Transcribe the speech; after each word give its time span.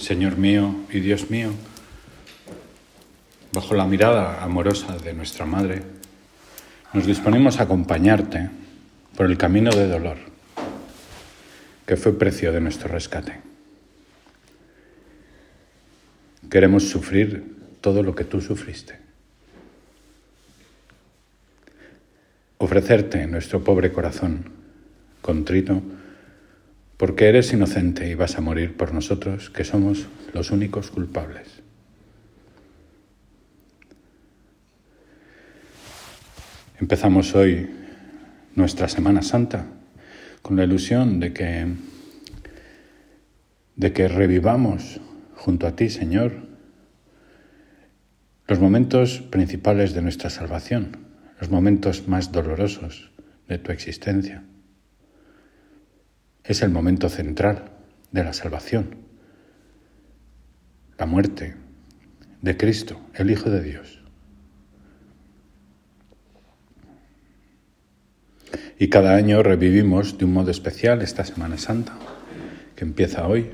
Señor 0.00 0.38
mío 0.38 0.74
y 0.90 1.00
Dios 1.00 1.28
mío, 1.30 1.50
bajo 3.52 3.74
la 3.74 3.84
mirada 3.84 4.42
amorosa 4.42 4.96
de 4.96 5.12
nuestra 5.12 5.44
Madre, 5.44 5.82
nos 6.94 7.04
disponemos 7.04 7.60
a 7.60 7.64
acompañarte 7.64 8.48
por 9.14 9.26
el 9.26 9.36
camino 9.36 9.70
de 9.70 9.88
dolor, 9.88 10.16
que 11.84 11.98
fue 11.98 12.18
precio 12.18 12.50
de 12.50 12.62
nuestro 12.62 12.88
rescate. 12.88 13.40
Queremos 16.50 16.88
sufrir 16.88 17.58
todo 17.82 18.02
lo 18.02 18.14
que 18.14 18.24
tú 18.24 18.40
sufriste. 18.40 18.98
Ofrecerte 22.56 23.26
nuestro 23.26 23.62
pobre 23.62 23.92
corazón, 23.92 24.50
contrito, 25.20 25.82
porque 27.00 27.30
eres 27.30 27.50
inocente 27.54 28.10
y 28.10 28.14
vas 28.14 28.36
a 28.36 28.42
morir 28.42 28.76
por 28.76 28.92
nosotros, 28.92 29.48
que 29.48 29.64
somos 29.64 30.06
los 30.34 30.50
únicos 30.50 30.90
culpables. 30.90 31.48
Empezamos 36.78 37.34
hoy 37.34 37.70
nuestra 38.54 38.86
Semana 38.86 39.22
Santa 39.22 39.64
con 40.42 40.58
la 40.58 40.64
ilusión 40.64 41.20
de 41.20 41.32
que, 41.32 41.68
de 43.76 43.92
que 43.94 44.06
revivamos 44.06 45.00
junto 45.36 45.66
a 45.66 45.76
ti, 45.76 45.88
Señor, 45.88 46.32
los 48.46 48.60
momentos 48.60 49.22
principales 49.22 49.94
de 49.94 50.02
nuestra 50.02 50.28
salvación, 50.28 50.98
los 51.40 51.48
momentos 51.48 52.08
más 52.08 52.30
dolorosos 52.30 53.10
de 53.48 53.56
tu 53.56 53.72
existencia 53.72 54.44
es 56.50 56.62
el 56.62 56.70
momento 56.70 57.08
central 57.08 57.70
de 58.10 58.24
la 58.24 58.32
salvación, 58.32 58.96
la 60.98 61.06
muerte 61.06 61.54
de 62.42 62.56
Cristo, 62.56 63.00
el 63.14 63.30
Hijo 63.30 63.50
de 63.50 63.62
Dios. 63.62 64.02
Y 68.80 68.88
cada 68.88 69.14
año 69.14 69.44
revivimos 69.44 70.18
de 70.18 70.24
un 70.24 70.32
modo 70.32 70.50
especial 70.50 71.02
esta 71.02 71.24
Semana 71.24 71.56
Santa, 71.56 71.96
que 72.74 72.84
empieza 72.84 73.28
hoy, 73.28 73.52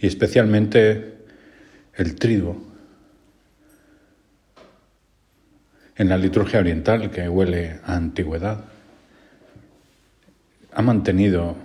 y 0.00 0.08
especialmente 0.08 1.18
el 1.94 2.16
triduo 2.16 2.60
en 5.94 6.08
la 6.08 6.18
liturgia 6.18 6.58
oriental 6.58 7.08
que 7.12 7.28
huele 7.28 7.78
a 7.84 7.94
antigüedad 7.94 8.64
ha 10.76 10.82
mantenido 10.82 11.56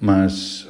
más 0.00 0.66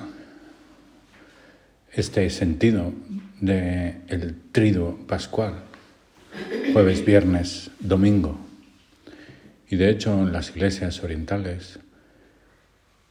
este 1.92 2.28
sentido 2.28 2.92
del 3.40 4.02
el 4.08 4.34
trido 4.50 4.96
pascual, 5.06 5.54
jueves, 6.72 7.04
viernes, 7.04 7.70
domingo. 7.78 8.36
Y 9.70 9.76
de 9.76 9.90
hecho 9.90 10.12
en 10.12 10.32
las 10.32 10.50
iglesias 10.50 11.04
orientales 11.04 11.78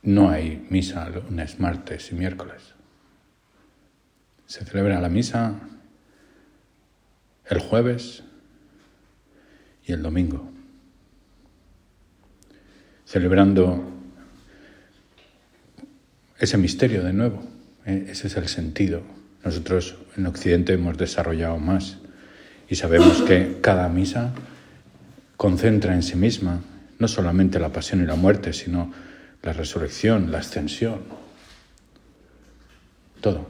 no 0.02 0.30
hay 0.30 0.68
misa 0.70 1.08
lunes, 1.08 1.62
martes 1.62 2.12
y 2.12 2.16
miércoles. 2.16 2.74
Se 4.48 4.66
celebra 4.66 5.00
la 5.00 5.08
misa 5.08 5.62
el 7.46 7.60
jueves 7.60 8.24
y 9.86 9.94
el 9.94 10.04
domingo 10.04 10.53
celebrando 13.14 13.80
ese 16.40 16.58
misterio 16.58 17.04
de 17.04 17.14
nuevo. 17.14 17.44
Eh, 17.86 18.08
ese 18.10 18.26
es 18.26 18.36
el 18.38 18.48
sentido. 18.48 19.04
Nosotros 19.46 19.98
en 20.18 20.26
Occidente 20.26 20.74
hemos 20.74 20.98
desarrollado 20.98 21.60
más 21.60 22.00
y 22.68 22.74
sabemos 22.74 23.22
que 23.22 23.60
cada 23.62 23.88
misa 23.88 24.34
concentra 25.38 25.94
en 25.94 26.02
sí 26.02 26.16
misma 26.16 26.62
no 26.98 27.08
solamente 27.08 27.60
la 27.60 27.70
pasión 27.70 28.02
y 28.02 28.08
la 28.08 28.16
muerte, 28.16 28.52
sino 28.52 28.92
la 29.44 29.54
resurrección, 29.54 30.32
la 30.32 30.40
ascensión, 30.40 31.02
todo. 33.22 33.48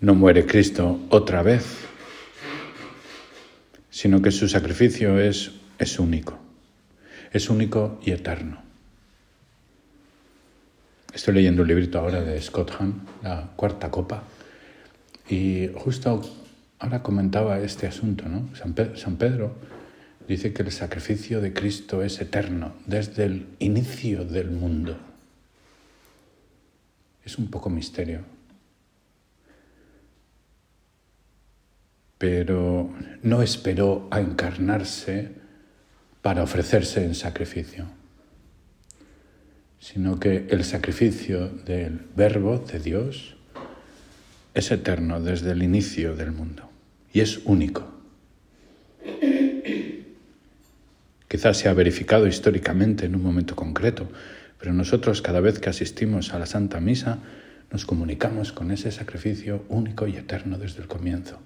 No 0.00 0.14
muere 0.14 0.46
Cristo 0.46 0.98
otra 1.10 1.42
vez 1.42 1.89
sino 3.90 4.22
que 4.22 4.30
su 4.30 4.48
sacrificio 4.48 5.18
es, 5.18 5.52
es 5.78 5.98
único, 5.98 6.38
es 7.32 7.50
único 7.50 8.00
y 8.02 8.12
eterno. 8.12 8.62
Estoy 11.12 11.34
leyendo 11.34 11.62
un 11.62 11.68
librito 11.68 11.98
ahora 11.98 12.22
de 12.22 12.40
Scott 12.40 12.70
Hahn, 12.78 13.02
La 13.22 13.50
Cuarta 13.56 13.90
Copa, 13.90 14.22
y 15.28 15.68
justo 15.74 16.22
ahora 16.78 17.02
comentaba 17.02 17.60
este 17.60 17.86
asunto, 17.86 18.28
¿no? 18.28 18.48
San 18.54 18.74
San 18.96 19.16
Pedro 19.16 19.54
dice 20.28 20.52
que 20.52 20.62
el 20.62 20.70
sacrificio 20.70 21.40
de 21.40 21.52
Cristo 21.52 22.02
es 22.02 22.20
eterno 22.20 22.74
desde 22.86 23.24
el 23.24 23.46
inicio 23.58 24.24
del 24.24 24.50
mundo. 24.50 24.96
Es 27.24 27.38
un 27.38 27.48
poco 27.48 27.68
misterio. 27.70 28.20
Pero 32.20 32.92
no 33.22 33.40
esperó 33.40 34.06
a 34.10 34.20
encarnarse 34.20 35.30
para 36.20 36.42
ofrecerse 36.42 37.02
en 37.02 37.14
sacrificio, 37.14 37.86
sino 39.78 40.20
que 40.20 40.46
el 40.50 40.64
sacrificio 40.64 41.48
del 41.48 42.02
verbo 42.14 42.58
de 42.58 42.78
Dios 42.78 43.36
es 44.52 44.70
eterno 44.70 45.22
desde 45.22 45.52
el 45.52 45.62
inicio 45.62 46.14
del 46.14 46.32
mundo 46.32 46.68
y 47.10 47.20
es 47.20 47.40
único. 47.46 47.90
Quizás 51.26 51.56
se 51.56 51.70
ha 51.70 51.72
verificado 51.72 52.26
históricamente 52.26 53.06
en 53.06 53.14
un 53.14 53.22
momento 53.22 53.56
concreto, 53.56 54.10
pero 54.58 54.74
nosotros 54.74 55.22
cada 55.22 55.40
vez 55.40 55.58
que 55.58 55.70
asistimos 55.70 56.34
a 56.34 56.38
la 56.38 56.44
Santa 56.44 56.80
Misa 56.80 57.20
nos 57.72 57.86
comunicamos 57.86 58.52
con 58.52 58.72
ese 58.72 58.92
sacrificio 58.92 59.64
único 59.70 60.06
y 60.06 60.16
eterno 60.16 60.58
desde 60.58 60.82
el 60.82 60.86
comienzo. 60.86 61.40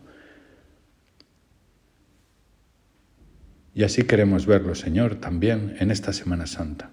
Y 3.74 3.82
así 3.82 4.04
queremos 4.04 4.46
verlo, 4.46 4.74
Señor, 4.74 5.16
también 5.16 5.76
en 5.80 5.90
esta 5.90 6.12
Semana 6.12 6.46
Santa, 6.46 6.90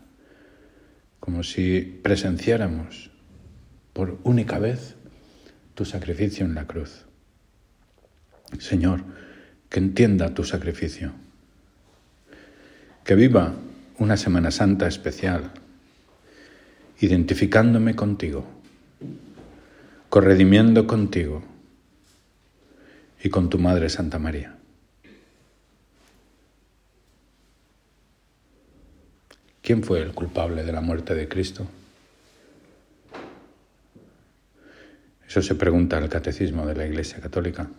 como 1.19 1.43
si 1.43 1.99
presenciáramos 2.01 3.11
por 3.93 4.19
única 4.23 4.57
vez 4.57 4.95
tu 5.75 5.85
sacrificio 5.85 6.43
en 6.45 6.55
la 6.55 6.65
cruz. 6.65 7.05
Señor, 8.57 9.03
que 9.69 9.79
entienda 9.79 10.33
tu 10.33 10.43
sacrificio, 10.43 11.13
que 13.03 13.15
viva 13.15 13.53
una 13.99 14.17
Semana 14.17 14.49
Santa 14.49 14.87
especial, 14.87 15.51
identificándome 16.99 17.95
contigo, 17.95 18.45
corredimiendo 20.09 20.87
contigo 20.87 21.43
y 23.23 23.29
con 23.29 23.49
tu 23.49 23.59
Madre 23.59 23.89
Santa 23.89 24.17
María. 24.17 24.60
¿Quién 29.71 29.83
fue 29.83 30.01
el 30.01 30.11
culpable 30.11 30.65
de 30.65 30.73
la 30.73 30.81
muerte 30.81 31.15
de 31.15 31.29
Cristo? 31.29 31.65
Eso 35.25 35.41
se 35.41 35.55
pregunta 35.55 35.97
el 35.97 36.09
catecismo 36.09 36.65
de 36.65 36.75
la 36.75 36.85
Iglesia 36.85 37.21
Católica. 37.21 37.69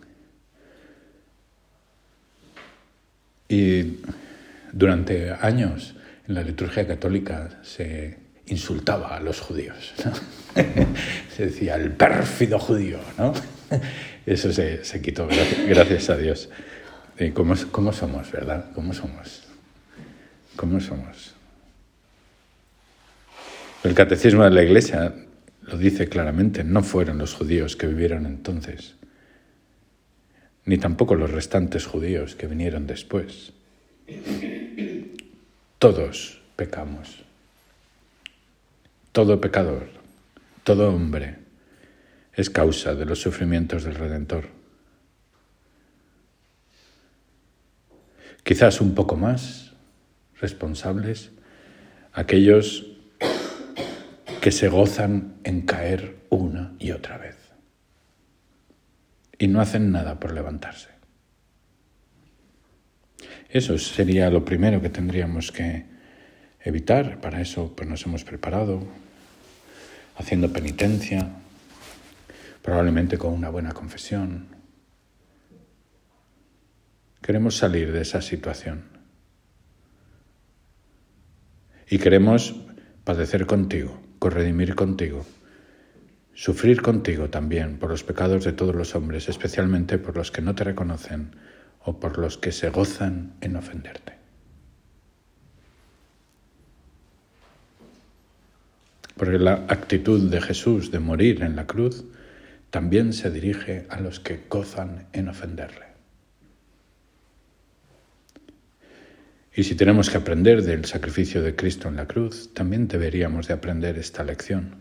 Y 3.47 3.99
durante 4.71 5.33
años 5.33 5.93
en 6.27 6.33
la 6.33 6.41
liturgia 6.41 6.87
católica 6.87 7.59
se 7.61 8.17
insultaba 8.47 9.15
a 9.15 9.19
los 9.19 9.39
judíos. 9.39 9.93
se 11.37 11.45
decía 11.45 11.75
el 11.75 11.91
pérfido 11.91 12.57
judío, 12.57 12.97
¿no? 13.19 13.33
Eso 14.25 14.51
se, 14.51 14.81
quitó, 14.99 15.27
gracias, 15.67 16.09
a 16.09 16.17
Dios. 16.17 16.49
¿Cómo, 17.35 17.53
¿Cómo 17.69 17.93
somos, 17.93 18.31
verdad? 18.31 18.71
¿Cómo 18.73 18.95
somos? 18.95 19.43
¿Cómo 20.55 20.79
somos? 20.79 21.32
El 23.83 23.95
catecismo 23.95 24.45
de 24.45 24.51
la 24.51 24.63
Iglesia 24.63 25.13
lo 25.63 25.77
dice 25.77 26.07
claramente, 26.07 26.63
no 26.63 26.83
fueron 26.83 27.17
los 27.17 27.33
judíos 27.33 27.75
que 27.75 27.87
vivieron 27.87 28.25
entonces, 28.25 28.95
ni 30.63 30.77
tampoco 30.77 31.15
los 31.15 31.31
restantes 31.31 31.85
judíos 31.85 32.35
que 32.35 32.47
vinieron 32.47 32.87
después. 32.87 33.51
Todos 35.79 36.41
pecamos. 36.55 37.25
Todo 39.11 39.41
pecador, 39.41 39.89
todo 40.63 40.89
hombre 40.89 41.35
es 42.33 42.49
causa 42.49 42.95
de 42.95 43.05
los 43.05 43.19
sufrimientos 43.19 43.83
del 43.83 43.95
Redentor. 43.95 44.47
Quizás 48.43 48.79
un 48.79 48.95
poco 48.95 49.17
más 49.17 49.73
responsables 50.39 51.31
aquellos 52.13 52.92
que 54.43 54.51
se 54.51 54.67
gozan 54.67 55.35
en 55.45 55.61
caer 55.61 56.17
una 56.29 56.75
y 56.77 56.91
otra 56.91 57.17
vez 57.17 57.37
y 59.39 59.47
no 59.47 59.61
hacen 59.61 59.93
nada 59.93 60.19
por 60.19 60.33
levantarse. 60.33 60.89
Eso 63.49 63.77
sería 63.77 64.29
lo 64.29 64.43
primero 64.43 64.81
que 64.81 64.89
tendríamos 64.89 65.53
que 65.53 65.85
evitar. 66.59 67.21
Para 67.21 67.39
eso 67.39 67.73
pues, 67.73 67.87
nos 67.87 68.05
hemos 68.05 68.25
preparado, 68.25 68.85
haciendo 70.17 70.51
penitencia, 70.51 71.29
probablemente 72.61 73.17
con 73.17 73.31
una 73.31 73.47
buena 73.47 73.71
confesión. 73.71 74.47
Queremos 77.21 77.55
salir 77.55 77.93
de 77.93 78.01
esa 78.01 78.21
situación. 78.21 78.83
Y 81.89 81.97
queremos 81.97 82.57
padecer 83.05 83.45
contigo, 83.45 84.02
corredimir 84.23 84.73
contigo, 84.73 85.25
sufrir 86.33 86.81
contigo 86.81 87.29
también 87.29 87.77
por 87.77 87.89
los 87.89 88.05
pecados 88.05 88.45
de 88.45 88.53
todos 88.53 88.73
los 88.73 88.95
hombres, 88.95 89.27
especialmente 89.27 89.97
por 89.97 90.15
los 90.15 90.31
que 90.31 90.41
no 90.41 90.55
te 90.55 90.63
reconocen 90.63 91.35
o 91.83 91.99
por 91.99 92.17
los 92.17 92.37
que 92.37 92.53
se 92.53 92.69
gozan 92.69 93.33
en 93.41 93.57
ofenderte. 93.57 94.13
Porque 99.17 99.39
la 99.39 99.65
actitud 99.67 100.31
de 100.31 100.39
Jesús 100.39 100.89
de 100.89 100.99
morir 100.99 101.43
en 101.43 101.57
la 101.57 101.67
cruz 101.67 102.05
también 102.69 103.11
se 103.11 103.29
dirige 103.29 103.87
a 103.89 103.99
los 103.99 104.21
que 104.21 104.45
gozan 104.49 105.07
en 105.11 105.27
ofenderle. 105.27 105.92
Y 109.55 109.63
si 109.63 109.75
tenemos 109.75 110.09
que 110.09 110.17
aprender 110.17 110.63
del 110.63 110.85
sacrificio 110.85 111.43
de 111.43 111.55
Cristo 111.55 111.87
en 111.87 111.95
la 111.95 112.07
cruz, 112.07 112.53
también 112.53 112.87
deberíamos 112.87 113.47
de 113.47 113.53
aprender 113.53 113.99
esta 113.99 114.23
lección. 114.23 114.77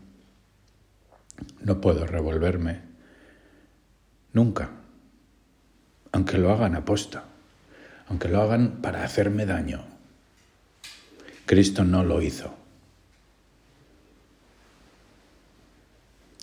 No 1.61 1.81
puedo 1.81 2.07
revolverme 2.07 2.81
nunca, 4.33 4.71
aunque 6.11 6.39
lo 6.39 6.51
hagan 6.53 6.75
aposta, 6.75 7.25
aunque 8.09 8.29
lo 8.29 8.41
hagan 8.41 8.81
para 8.81 9.05
hacerme 9.05 9.45
daño. 9.45 9.85
Cristo 11.45 11.85
no 11.85 12.03
lo 12.03 12.23
hizo. 12.23 12.57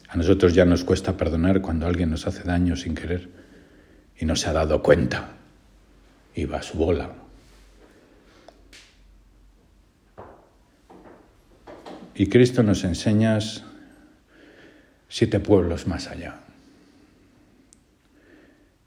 A 0.08 0.18
nosotros 0.18 0.54
ya 0.54 0.66
nos 0.66 0.84
cuesta 0.84 1.18
perdonar 1.18 1.62
cuando 1.62 1.88
alguien 1.88 2.12
nos 2.12 2.28
hace 2.28 2.44
daño 2.44 2.76
sin 2.76 2.94
querer 2.94 3.30
y 4.18 4.26
no 4.26 4.36
se 4.36 4.50
ha 4.50 4.54
dado 4.54 4.84
cuenta 4.84 5.38
y 6.36 6.46
va 6.46 6.62
su 6.62 6.78
bola. 6.78 7.29
Y 12.19 12.27
Cristo 12.27 12.63
nos 12.63 12.83
enseña 12.83 13.39
siete 15.07 15.39
pueblos 15.39 15.88
más 15.88 16.10
allá. 16.10 16.42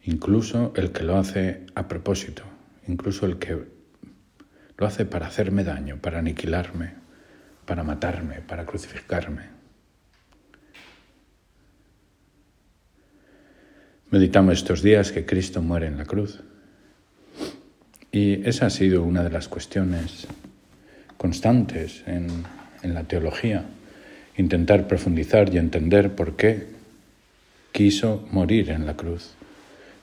Incluso 0.05 0.75
el 0.77 0.93
que 0.93 1.03
lo 1.03 1.17
hace 1.17 1.65
a 1.75 1.89
propósito, 1.89 2.43
incluso 2.87 3.25
el 3.25 3.39
que 3.39 3.57
lo 4.77 4.87
hace 4.87 5.07
para 5.07 5.29
hacerme 5.29 5.65
daño, 5.65 5.97
para 5.97 6.19
aniquilarme, 6.19 6.93
para 7.65 7.83
matarme, 7.83 8.43
para 8.43 8.67
crucificarme. 8.67 9.45
Meditamos 14.11 14.59
estos 14.59 14.83
días 14.83 15.11
que 15.11 15.25
Cristo 15.25 15.63
muere 15.63 15.87
en 15.87 15.97
la 15.97 16.05
cruz. 16.05 16.43
Y 18.11 18.47
esa 18.47 18.67
ha 18.67 18.71
sido 18.71 19.03
una 19.03 19.25
de 19.25 19.31
las 19.31 19.49
cuestiones 19.49 20.27
constantes 21.17 22.03
en, 22.07 22.45
la 22.83 23.05
teología, 23.05 23.65
intentar 24.37 24.89
profundizar 24.89 25.53
y 25.55 25.59
entender 25.59 26.15
por 26.15 26.37
qué 26.37 26.67
quiso 27.73 28.27
morir 28.31 28.71
en 28.71 28.87
la 28.87 28.97
cruz, 28.97 29.31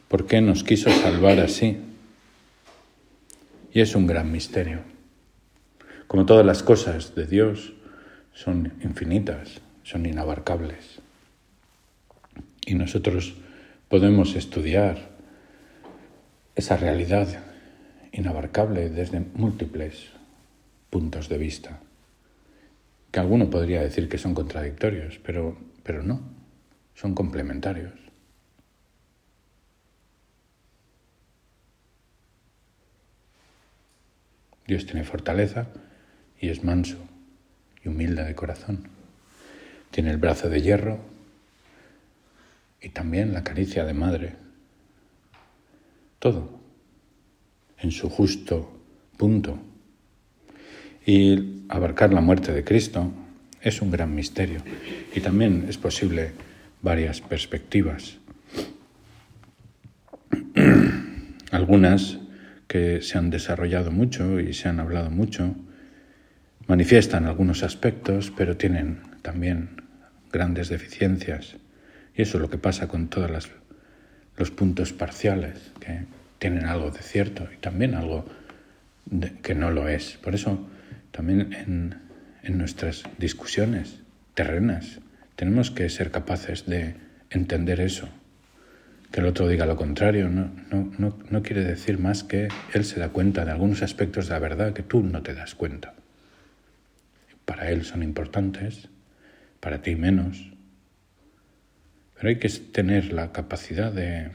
por 0.08 0.26
qué 0.26 0.42
nos 0.42 0.64
quiso 0.64 0.90
salvar 0.90 1.40
así. 1.40 1.78
Y 3.74 3.82
es 3.82 3.96
un 3.96 4.08
gran 4.08 4.32
misterio. 4.32 4.80
Como 6.08 6.26
todas 6.26 6.46
las 6.46 6.64
cosas 6.64 7.14
de 7.14 7.28
Dios 7.28 7.74
son 8.34 8.74
infinitas, 8.82 9.62
son 9.84 10.06
inabarcables. 10.06 11.02
Y 12.66 12.74
nosotros 12.76 13.36
podemos 13.90 14.36
estudiar 14.36 15.10
esa 16.56 16.78
realidad 16.78 17.28
inabarcable 18.12 18.90
desde 18.90 19.20
múltiples 19.20 20.08
puntos 20.90 21.30
de 21.30 21.38
vista, 21.38 21.80
que 23.12 23.20
alguno 23.20 23.50
podría 23.50 23.82
decir 23.82 24.08
que 24.10 24.18
son 24.18 24.34
contradictorios, 24.34 25.20
pero, 25.20 25.58
pero 25.84 26.04
no, 26.04 26.22
son 26.94 27.16
complementarios. 27.16 27.94
Dios 34.68 34.86
tiene 34.86 35.04
fortaleza 35.04 35.68
y 36.40 36.50
es 36.50 36.64
manso 36.64 36.98
y 37.84 37.90
humilde 37.90 38.24
de 38.24 38.36
corazón. 38.36 38.88
Tiene 39.90 40.12
el 40.12 40.18
brazo 40.18 40.48
de 40.48 40.62
hierro 40.62 41.00
y 42.80 42.90
también 42.90 43.34
la 43.34 43.44
caricia 43.44 43.84
de 43.86 43.94
madre. 43.94 44.36
Todo 46.20 46.60
en 47.80 47.92
su 47.92 48.10
justo 48.10 48.70
punto. 49.18 49.58
Y 51.10 51.64
abarcar 51.70 52.14
la 52.14 52.22
muerte 52.22 52.54
de 52.54 52.64
Cristo 52.64 53.12
es 53.64 53.82
un 53.82 53.90
gran 53.90 54.14
misterio 54.14 54.62
y 55.16 55.22
también 55.22 55.66
es 55.68 55.76
posible 55.76 56.34
varias 56.84 57.20
perspectivas. 57.20 58.20
Algunas 61.52 62.20
que 62.68 63.02
se 63.02 63.18
han 63.18 63.32
desarrollado 63.32 63.90
mucho 63.90 64.40
y 64.40 64.54
se 64.54 64.70
han 64.70 64.80
hablado 64.80 65.10
mucho 65.10 65.56
manifiestan 66.68 67.26
algunos 67.26 67.64
aspectos, 67.64 68.32
pero 68.38 68.56
tienen 68.56 69.00
también 69.24 69.82
grandes 70.32 70.70
deficiencias. 70.70 71.56
Y 72.16 72.22
eso 72.22 72.38
es 72.38 72.42
lo 72.44 72.52
que 72.52 72.60
pasa 72.60 72.88
con 72.88 73.08
todos 73.08 73.50
los 74.38 74.52
puntos 74.52 74.94
parciales, 74.94 75.72
que 75.80 76.02
tienen 76.38 76.68
algo 76.68 76.92
de 76.92 77.02
cierto 77.02 77.48
y 77.52 77.58
también 77.58 77.96
algo 77.96 78.26
que 79.42 79.56
no 79.56 79.72
lo 79.72 79.88
es. 79.88 80.20
Por 80.22 80.36
eso 80.36 80.70
también 81.12 81.54
en, 81.54 81.96
en 82.44 82.58
nuestras 82.58 83.04
discusiones 83.18 84.02
terrenas 84.34 85.00
tenemos 85.36 85.72
que 85.72 85.90
ser 85.90 86.12
capaces 86.12 86.66
de 86.66 86.96
entender 87.30 87.80
eso. 87.80 88.10
Que 89.12 89.22
el 89.22 89.26
otro 89.26 89.48
diga 89.48 89.66
lo 89.66 89.76
contrario 89.76 90.30
no, 90.30 90.52
no, 90.72 90.92
no, 90.98 91.18
no 91.30 91.42
quiere 91.42 91.64
decir 91.64 91.98
más 91.98 92.24
que 92.24 92.50
él 92.74 92.86
se 92.86 93.00
da 93.00 93.10
cuenta 93.10 93.46
de 93.46 93.52
algunos 93.52 93.82
aspectos 93.82 94.28
de 94.28 94.34
la 94.34 94.40
verdad 94.40 94.74
que 94.74 94.84
tú 94.84 95.02
no 95.02 95.22
te 95.24 95.34
das 95.34 95.56
cuenta. 95.56 95.94
Para 97.46 97.72
él 97.72 97.86
son 97.86 98.04
importantes, 98.04 98.90
para 99.60 99.82
ti 99.82 99.96
menos, 99.96 100.52
pero 102.16 102.30
hay 102.30 102.36
que 102.38 102.50
tener 102.50 103.14
la 103.14 103.32
capacidad 103.32 103.92
de 103.92 104.32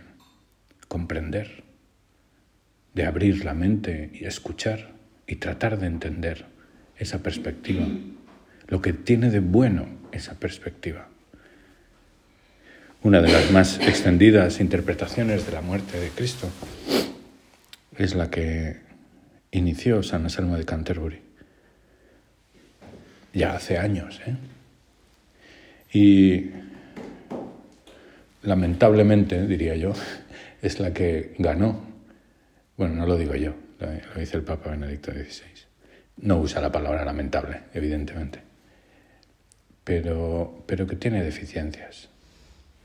comprender, 0.88 1.64
de 2.94 3.04
abrir 3.04 3.44
la 3.44 3.52
mente 3.52 4.10
y 4.14 4.24
escuchar 4.24 4.94
y 5.26 5.36
tratar 5.36 5.78
de 5.78 5.86
entender 5.86 6.53
esa 6.98 7.22
perspectiva, 7.22 7.86
lo 8.68 8.80
que 8.80 8.92
tiene 8.92 9.30
de 9.30 9.40
bueno 9.40 9.86
esa 10.12 10.34
perspectiva. 10.34 11.08
Una 13.02 13.20
de 13.20 13.30
las 13.30 13.50
más 13.50 13.78
extendidas 13.80 14.60
interpretaciones 14.60 15.44
de 15.44 15.52
la 15.52 15.60
muerte 15.60 16.00
de 16.00 16.08
Cristo 16.08 16.48
es 17.98 18.14
la 18.14 18.30
que 18.30 18.78
inició 19.50 20.02
San 20.02 20.22
Anselmo 20.22 20.56
de 20.56 20.64
Canterbury, 20.64 21.20
ya 23.32 23.54
hace 23.54 23.78
años. 23.78 24.20
¿eh? 24.26 24.36
Y 25.92 26.50
lamentablemente, 28.42 29.46
diría 29.46 29.76
yo, 29.76 29.92
es 30.62 30.80
la 30.80 30.92
que 30.92 31.34
ganó. 31.38 31.84
Bueno, 32.76 32.94
no 32.94 33.06
lo 33.06 33.16
digo 33.16 33.34
yo, 33.34 33.54
lo 33.80 34.20
dice 34.20 34.38
el 34.38 34.44
Papa 34.44 34.70
Benedicto 34.70 35.12
XVI. 35.12 35.53
No 36.16 36.38
usa 36.38 36.60
la 36.60 36.72
palabra 36.72 37.04
lamentable, 37.04 37.62
evidentemente, 37.74 38.40
pero, 39.82 40.62
pero 40.66 40.86
que 40.86 40.96
tiene 40.96 41.22
deficiencias 41.22 42.08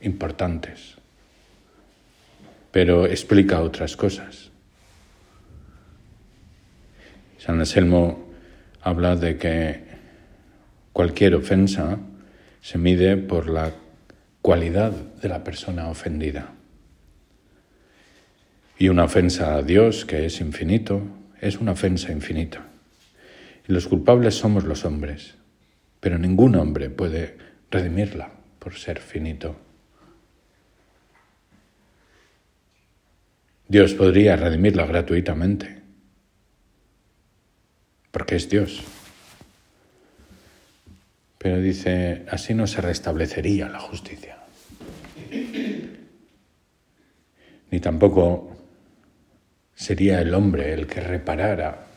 importantes, 0.02 0.96
pero 2.72 3.06
explica 3.06 3.62
otras 3.62 3.96
cosas. 3.96 4.50
San 7.38 7.60
Anselmo 7.60 8.30
habla 8.82 9.16
de 9.16 9.38
que 9.38 9.84
cualquier 10.92 11.36
ofensa 11.36 12.00
se 12.62 12.78
mide 12.78 13.16
por 13.18 13.50
la 13.50 13.72
cualidad 14.42 14.92
de 14.92 15.30
la 15.30 15.44
persona 15.44 15.90
ofendida. 15.90 16.54
Y 18.78 18.90
una 18.90 19.04
ofensa 19.04 19.56
a 19.56 19.62
Dios, 19.62 20.06
que 20.06 20.26
es 20.26 20.40
infinito, 20.42 21.02
es 21.42 21.58
una 21.58 21.74
ofensa 21.74 22.12
infinita. 22.12 22.69
Los 23.70 23.88
culpables 23.88 24.34
somos 24.34 24.64
los 24.64 24.84
hombres, 24.84 25.36
pero 26.00 26.18
ningún 26.18 26.56
hombre 26.56 26.90
puede 26.90 27.38
redimirla 27.70 28.32
por 28.58 28.74
ser 28.74 29.00
finito. 29.00 29.56
Dios 33.68 33.94
podría 33.94 34.36
redimirla 34.38 34.88
gratuitamente, 34.88 35.84
porque 38.10 38.38
es 38.38 38.50
Dios. 38.50 38.82
Pero 41.38 41.62
dice, 41.62 42.26
así 42.28 42.56
no 42.56 42.66
se 42.66 42.82
restablecería 42.82 43.70
la 43.70 43.80
justicia. 43.80 44.40
Ni 47.70 47.80
tampoco 47.80 48.58
sería 49.76 50.22
el 50.22 50.34
hombre 50.34 50.74
el 50.74 50.88
que 50.88 51.02
reparara 51.02 51.89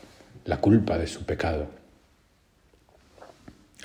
la 0.45 0.57
culpa 0.57 0.97
de 0.97 1.07
su 1.07 1.25
pecado. 1.25 1.69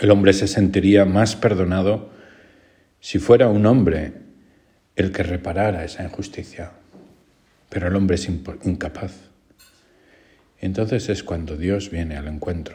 El 0.00 0.11
hombre 0.11 0.33
se 0.33 0.47
sentiría 0.47 1.05
más 1.05 1.37
perdonado 1.37 2.11
si 3.00 3.19
fuera 3.19 3.49
un 3.49 3.67
hombre 3.67 4.12
el 4.97 5.12
que 5.12 5.23
reparara 5.23 5.85
esa 5.85 6.05
injusticia, 6.05 6.73
pero 7.69 7.88
el 7.88 7.97
hombre 7.97 8.17
es 8.17 8.29
incapaz. 8.29 9.12
Entonces 10.61 11.09
es 11.09 11.23
cuando 11.23 11.57
Dios 11.57 11.91
viene 11.91 12.17
al 12.17 12.27
encuentro 12.27 12.75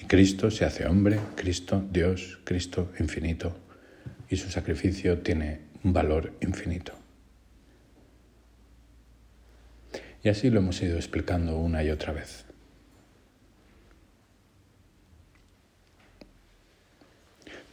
y 0.00 0.06
Cristo 0.06 0.50
se 0.50 0.64
hace 0.64 0.86
hombre, 0.86 1.18
Cristo 1.36 1.84
Dios, 1.90 2.38
Cristo 2.44 2.92
infinito, 2.98 3.56
y 4.28 4.36
su 4.36 4.50
sacrificio 4.50 5.18
tiene 5.18 5.60
un 5.82 5.92
valor 5.92 6.32
infinito. 6.40 6.92
Y 10.22 10.28
así 10.30 10.50
lo 10.50 10.60
hemos 10.60 10.80
ido 10.82 10.96
explicando 10.96 11.58
una 11.58 11.84
y 11.84 11.90
otra 11.90 12.12
vez. 12.12 12.43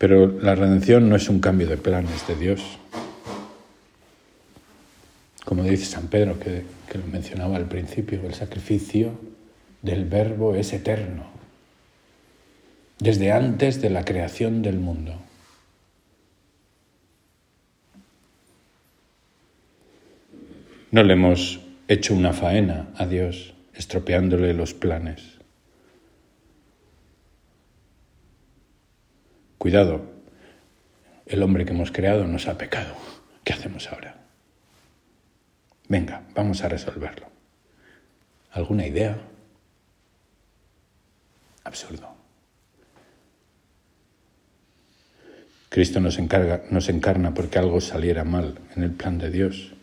Pero 0.01 0.25
la 0.41 0.55
redención 0.55 1.10
no 1.10 1.15
es 1.15 1.29
un 1.29 1.39
cambio 1.39 1.67
de 1.67 1.77
planes 1.77 2.27
de 2.27 2.36
Dios. 2.36 2.79
Como 5.46 5.63
dice 5.63 5.86
San 5.86 6.08
Pedro, 6.08 6.39
que, 6.39 6.63
lo 6.98 7.05
mencionaba 7.05 7.55
al 7.55 7.67
principio, 7.67 8.20
el 8.25 8.34
sacrificio 8.34 9.12
del 9.84 10.05
verbo 10.05 10.55
es 10.55 10.74
eterno, 10.74 11.25
desde 12.98 13.31
antes 13.31 13.79
de 13.79 13.91
la 13.91 14.03
creación 14.03 14.63
del 14.63 14.79
mundo. 14.79 15.22
No 20.89 21.03
le 21.03 21.13
hemos 21.13 21.60
hecho 21.88 22.15
una 22.15 22.34
faena 22.34 22.88
a 22.98 23.05
Dios, 23.05 23.53
estropeándole 23.75 24.55
los 24.55 24.74
planes. 24.74 25.30
Cuidado, 29.62 30.01
el 31.27 31.44
hombre 31.44 31.65
que 31.65 31.72
hemos 31.72 31.91
creado 31.91 32.25
nos 32.25 32.48
ha 32.48 32.58
pecado. 32.58 32.96
¿Qué 33.44 33.53
hacemos 33.53 33.88
ahora? 33.91 34.15
Venga, 35.88 36.24
vamos 36.34 36.63
a 36.63 36.68
resolverlo. 36.68 37.27
¿Alguna 38.53 38.88
idea? 38.88 39.22
Absurdo. 41.63 42.10
Cristo 45.70 46.00
nos, 46.00 46.18
encarga, 46.18 46.63
nos 46.72 46.89
encarna 46.89 47.36
porque 47.36 47.60
algo 47.60 47.82
saliera 47.82 48.24
mal 48.24 48.58
en 48.75 48.82
el 48.82 48.94
plan 48.94 49.20
de 49.20 49.30
Dios. 49.30 49.74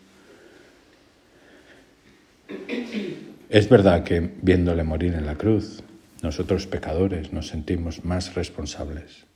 Es 3.49 3.69
verdad 3.69 4.03
que 4.03 4.29
viéndole 4.43 4.83
morir 4.83 5.15
en 5.15 5.25
la 5.25 5.37
cruz, 5.37 5.85
nosotros 6.21 6.67
pecadores 6.67 7.33
nos 7.33 7.47
sentimos 7.47 8.05
más 8.05 8.35
responsables. 8.35 9.28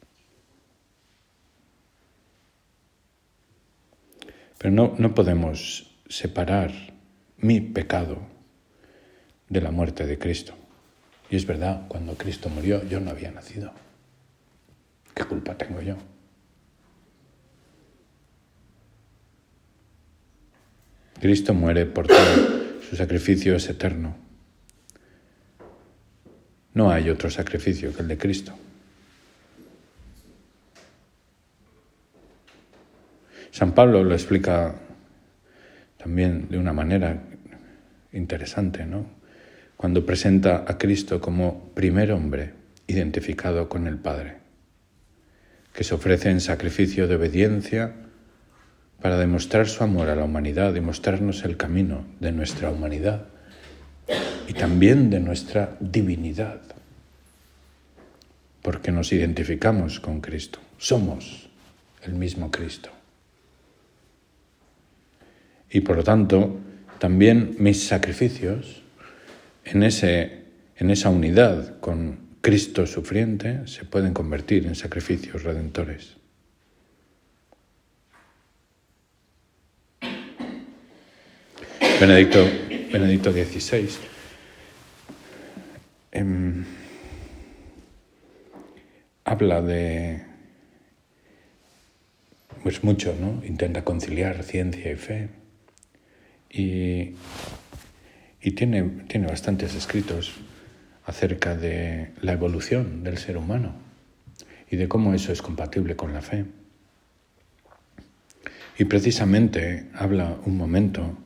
Pero 4.62 4.73
no, 4.73 4.95
no 4.97 5.12
podemos 5.12 5.90
separar 6.09 6.71
mi 7.38 7.61
pecado 7.61 8.19
de 9.49 9.61
la 9.61 9.73
muerte 9.73 10.07
de 10.07 10.21
Cristo. 10.21 10.54
Y 11.28 11.35
es 11.35 11.47
verdad, 11.47 11.88
cuando 11.88 12.14
Cristo 12.14 12.49
murió 12.49 12.87
yo 12.88 13.00
no 13.00 13.11
había 13.11 13.33
nacido. 13.33 13.73
¿Qué 15.14 15.25
culpa 15.25 15.59
tengo 15.59 15.83
yo? 15.83 15.97
Cristo 21.21 21.54
muere 21.54 21.87
por 21.87 22.07
todo, 22.07 22.81
su 22.88 22.95
sacrificio 22.95 23.57
es 23.57 23.69
eterno. 23.69 24.14
No 26.75 26.92
hay 26.92 27.11
otro 27.11 27.31
sacrificio 27.31 27.92
que 27.92 28.02
el 28.02 28.09
de 28.09 28.16
Cristo. 28.16 28.54
San 33.53 33.73
Pablo 33.73 34.03
lo 34.03 34.15
explica 34.15 34.75
también 35.99 36.49
de 36.49 36.57
una 36.57 36.73
manera 36.73 37.23
interesante, 38.15 38.87
¿no? 38.87 39.05
Cuando 39.77 40.07
presenta 40.07 40.65
a 40.67 40.79
Cristo 40.79 41.21
como 41.21 41.69
primer 41.75 42.13
hombre 42.13 42.55
identificado 42.87 43.69
con 43.69 43.87
el 43.87 43.99
Padre, 43.99 44.39
que 45.75 45.85
se 45.85 45.95
ofrece 45.95 46.31
en 46.31 46.41
sacrificio 46.41 47.07
de 47.07 47.17
obediencia 47.17 47.93
para 49.03 49.19
demostrar 49.19 49.69
su 49.69 49.85
amor 49.85 50.09
a 50.09 50.17
la 50.17 50.25
humanidad 50.25 50.75
y 50.75 50.81
mostrarnos 50.81 51.45
el 51.45 51.59
camino 51.59 52.07
de 52.21 52.33
nuestra 52.33 52.71
humanidad 52.71 53.27
y 54.49 54.55
también 54.55 55.11
de 55.11 55.21
nuestra 55.21 55.77
divinidad, 55.79 56.63
porque 58.63 58.93
nos 58.93 59.13
identificamos 59.13 60.01
con 60.01 60.23
Cristo, 60.23 60.59
somos 60.79 61.51
el 62.03 62.15
mismo 62.15 62.51
Cristo 62.51 62.91
y 65.73 65.81
por 65.81 65.97
lo 65.97 66.05
tanto 66.05 66.61
también 66.99 67.57
mis 67.59 67.85
sacrificios 67.85 68.83
en, 69.64 69.83
ese, 69.83 70.43
en 70.76 70.91
esa 70.91 71.09
unidad 71.09 71.81
con 71.81 72.19
Cristo 72.43 72.87
sufriente 72.87 73.67
se 73.67 73.85
pueden 73.85 74.12
convertir 74.12 74.67
en 74.67 74.75
sacrificios 74.75 75.43
redentores. 75.43 76.17
Benedicto, 82.00 82.45
Benedicto 82.93 83.33
XVI 83.33 83.88
em, 86.11 86.64
habla 89.25 89.62
de, 89.62 90.23
pues 92.62 92.83
mucho, 92.83 93.14
¿no? 93.19 93.43
Intenta 93.47 93.85
conciliar 93.85 94.43
ciencia 94.43 94.91
y 94.91 94.97
fe 94.97 95.42
y, 96.53 97.15
tiene, 98.55 98.83
tiene 99.09 99.27
bastantes 99.27 99.75
escritos 99.75 100.35
acerca 101.07 101.57
de 101.57 102.13
la 102.21 102.33
evolución 102.33 103.03
del 103.03 103.19
ser 103.19 103.37
humano 103.39 103.75
y 104.71 104.77
de 104.77 104.89
cómo 104.89 105.15
eso 105.15 105.33
es 105.33 105.43
compatible 105.43 105.97
con 105.97 106.13
la 106.13 106.21
fe. 106.21 106.45
Y 108.79 108.85
precisamente 108.85 109.89
habla 109.95 110.37
un 110.45 110.57
momento 110.57 111.19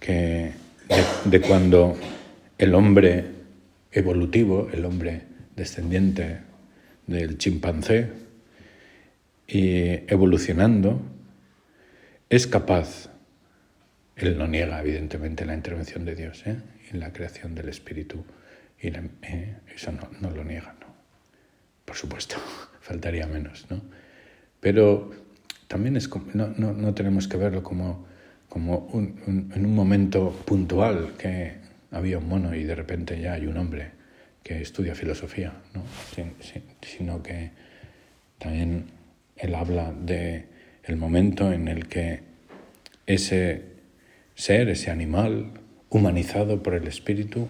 que 0.00 0.52
de, 1.24 1.40
cuando 1.40 1.96
el 2.56 2.74
hombre 2.74 3.24
evolutivo, 3.92 4.68
el 4.72 4.84
hombre 4.84 5.22
descendiente 5.56 6.40
del 7.06 7.38
chimpancé, 7.38 8.28
y 9.46 9.78
evolucionando, 10.12 11.00
es 12.28 12.46
capaz 12.46 13.10
él 14.18 14.36
no 14.36 14.46
niega, 14.46 14.80
evidentemente, 14.80 15.44
la 15.44 15.54
intervención 15.54 16.04
de 16.04 16.14
Dios 16.14 16.46
¿eh? 16.46 16.56
en 16.92 17.00
la 17.00 17.12
creación 17.12 17.54
del 17.54 17.68
espíritu. 17.68 18.24
Y 18.80 18.88
¿eh? 18.88 19.56
eso 19.74 19.92
no, 19.92 20.30
lo 20.30 20.44
niega, 20.44 20.74
¿no? 20.80 20.86
Por 21.84 21.96
supuesto, 21.96 22.36
faltaría 22.80 23.26
menos, 23.26 23.66
¿no? 23.70 23.80
Pero 24.60 25.10
también 25.68 25.96
es, 25.96 26.10
no, 26.34 26.48
no, 26.48 26.94
tenemos 26.94 27.28
que 27.28 27.36
verlo 27.36 27.62
como, 27.62 28.06
como 28.48 28.88
en 28.92 29.64
un 29.64 29.74
momento 29.74 30.32
puntual 30.44 31.14
que 31.16 31.58
había 31.90 32.18
un 32.18 32.28
mono 32.28 32.54
y 32.54 32.64
de 32.64 32.74
repente 32.74 33.20
ya 33.20 33.34
hay 33.34 33.46
un 33.46 33.56
hombre 33.56 33.92
que 34.42 34.60
estudia 34.62 34.94
filosofía, 34.94 35.52
¿no? 35.74 35.82
sino 36.80 37.22
que 37.22 37.50
también 38.38 38.86
él 39.36 39.54
habla 39.54 39.92
de 39.92 40.46
el 40.84 40.96
momento 40.96 41.52
en 41.52 41.68
el 41.68 41.86
que 41.86 42.22
ese 43.06 43.77
ser, 44.38 44.68
ese 44.68 44.92
animal, 44.92 45.50
humanizado 45.90 46.62
por 46.62 46.74
el 46.74 46.86
espíritu 46.86 47.48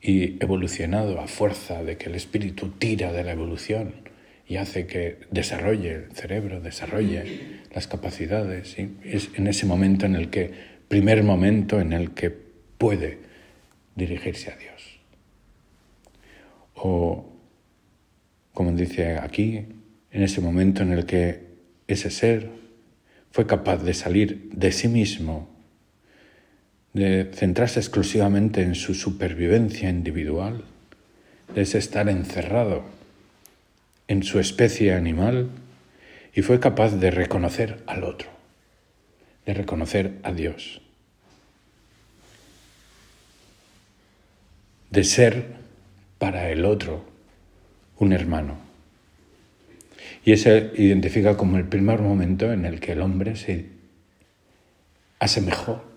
y 0.00 0.42
evolucionado 0.42 1.20
a 1.20 1.28
fuerza 1.28 1.84
de 1.84 1.98
que 1.98 2.08
el 2.08 2.14
espíritu 2.14 2.70
tira 2.70 3.12
de 3.12 3.22
la 3.22 3.32
evolución 3.32 3.92
y 4.48 4.56
hace 4.56 4.86
que 4.86 5.18
desarrolle 5.30 5.92
el 5.92 6.12
cerebro, 6.12 6.60
desarrolle 6.60 7.60
las 7.74 7.86
capacidades. 7.86 8.78
Y 8.78 8.96
es 9.04 9.28
en 9.34 9.46
ese 9.46 9.66
momento 9.66 10.06
en 10.06 10.14
el 10.14 10.30
que, 10.30 10.52
primer 10.88 11.22
momento 11.22 11.80
en 11.80 11.92
el 11.92 12.12
que 12.12 12.30
puede 12.30 13.18
dirigirse 13.94 14.50
a 14.50 14.56
Dios. 14.56 14.72
o, 16.74 17.30
como 18.54 18.72
dice 18.72 19.18
aquí, 19.18 19.66
en 20.10 20.22
ese 20.22 20.40
momento 20.40 20.82
en 20.82 20.92
el 20.92 21.04
que 21.04 21.40
ese 21.88 22.10
ser 22.10 22.48
fue 23.32 23.46
capaz 23.46 23.82
de 23.82 23.92
salir 23.92 24.48
de 24.52 24.72
sí 24.72 24.88
mismo, 24.88 25.55
de 26.96 27.30
centrarse 27.34 27.78
exclusivamente 27.78 28.62
en 28.62 28.74
su 28.74 28.94
supervivencia 28.94 29.90
individual, 29.90 30.64
de 31.54 31.60
estar 31.60 32.08
encerrado 32.08 32.84
en 34.08 34.22
su 34.22 34.40
especie 34.40 34.94
animal 34.94 35.50
y 36.34 36.40
fue 36.40 36.58
capaz 36.58 36.92
de 36.92 37.10
reconocer 37.10 37.82
al 37.86 38.02
otro, 38.02 38.30
de 39.44 39.52
reconocer 39.52 40.12
a 40.22 40.32
Dios, 40.32 40.80
de 44.90 45.04
ser 45.04 45.48
para 46.16 46.48
el 46.50 46.64
otro 46.64 47.04
un 47.98 48.14
hermano. 48.14 48.56
Y 50.24 50.32
ese 50.32 50.72
identifica 50.76 51.36
como 51.36 51.58
el 51.58 51.66
primer 51.66 52.00
momento 52.00 52.50
en 52.54 52.64
el 52.64 52.80
que 52.80 52.92
el 52.92 53.02
hombre 53.02 53.36
se 53.36 53.66
asemejó 55.18 55.95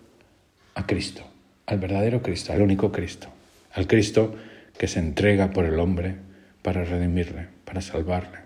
a 0.79 0.87
Cristo, 0.87 1.23
al 1.65 1.77
verdadero 1.77 2.21
Cristo, 2.21 2.53
al 2.53 2.61
único 2.61 2.89
Cristo, 2.89 3.27
al 3.73 3.85
Cristo 3.85 4.33
que 4.77 4.87
se 4.87 4.99
entrega 4.99 5.51
por 5.51 5.65
el 5.65 5.77
hombre 5.77 6.15
para 6.61 6.85
redimirle, 6.85 7.47
para 7.65 7.81
salvarle. 7.81 8.39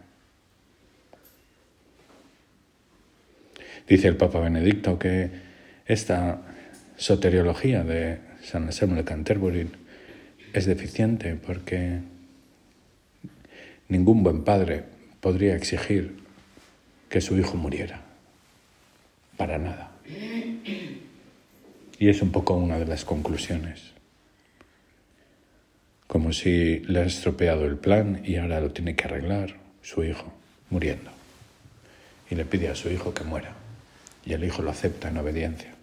Dice 3.88 4.08
el 4.08 4.18
Papa 4.18 4.40
Benedicto 4.40 4.98
que 4.98 5.30
esta 5.86 6.42
soteriología 6.98 7.84
de 7.84 8.18
San 8.42 8.64
Anselmo 8.64 8.96
de 8.96 9.04
Canterbury 9.04 9.70
es 10.54 10.66
deficiente 10.66 11.36
porque 11.36 12.00
ningún 13.90 14.24
buen 14.24 14.44
padre 14.44 14.86
podría 15.22 15.56
exigir 15.56 16.16
que 17.10 17.22
su 17.22 17.38
hijo 17.38 17.58
muriera. 17.58 18.02
Para 19.38 19.60
nada. 19.60 19.92
Y 22.00 22.10
es 22.10 22.22
un 22.22 22.32
poco 22.32 22.56
una 22.56 22.80
de 22.80 22.86
las 22.86 23.06
conclusiones. 23.06 23.94
Como 26.08 26.34
si 26.34 26.80
le 26.80 27.00
ha 27.00 27.06
estropeado 27.06 27.66
el 27.66 27.78
plan 27.78 28.22
y 28.24 28.36
ahora 28.36 28.60
lo 28.60 28.72
tiene 28.72 28.96
que 28.96 29.06
arreglar 29.06 29.56
su 29.82 30.04
hijo, 30.04 30.34
muriendo. 30.70 31.12
Y 32.30 32.36
le 32.36 32.46
pide 32.46 32.70
a 32.70 32.76
su 32.76 32.90
hijo 32.90 33.14
que 33.14 33.24
muera. 33.24 33.54
Y 34.26 34.34
el 34.34 34.44
hijo 34.44 34.62
lo 34.62 34.72
acepta 34.72 35.10
en 35.10 35.18
obediencia. 35.18 35.74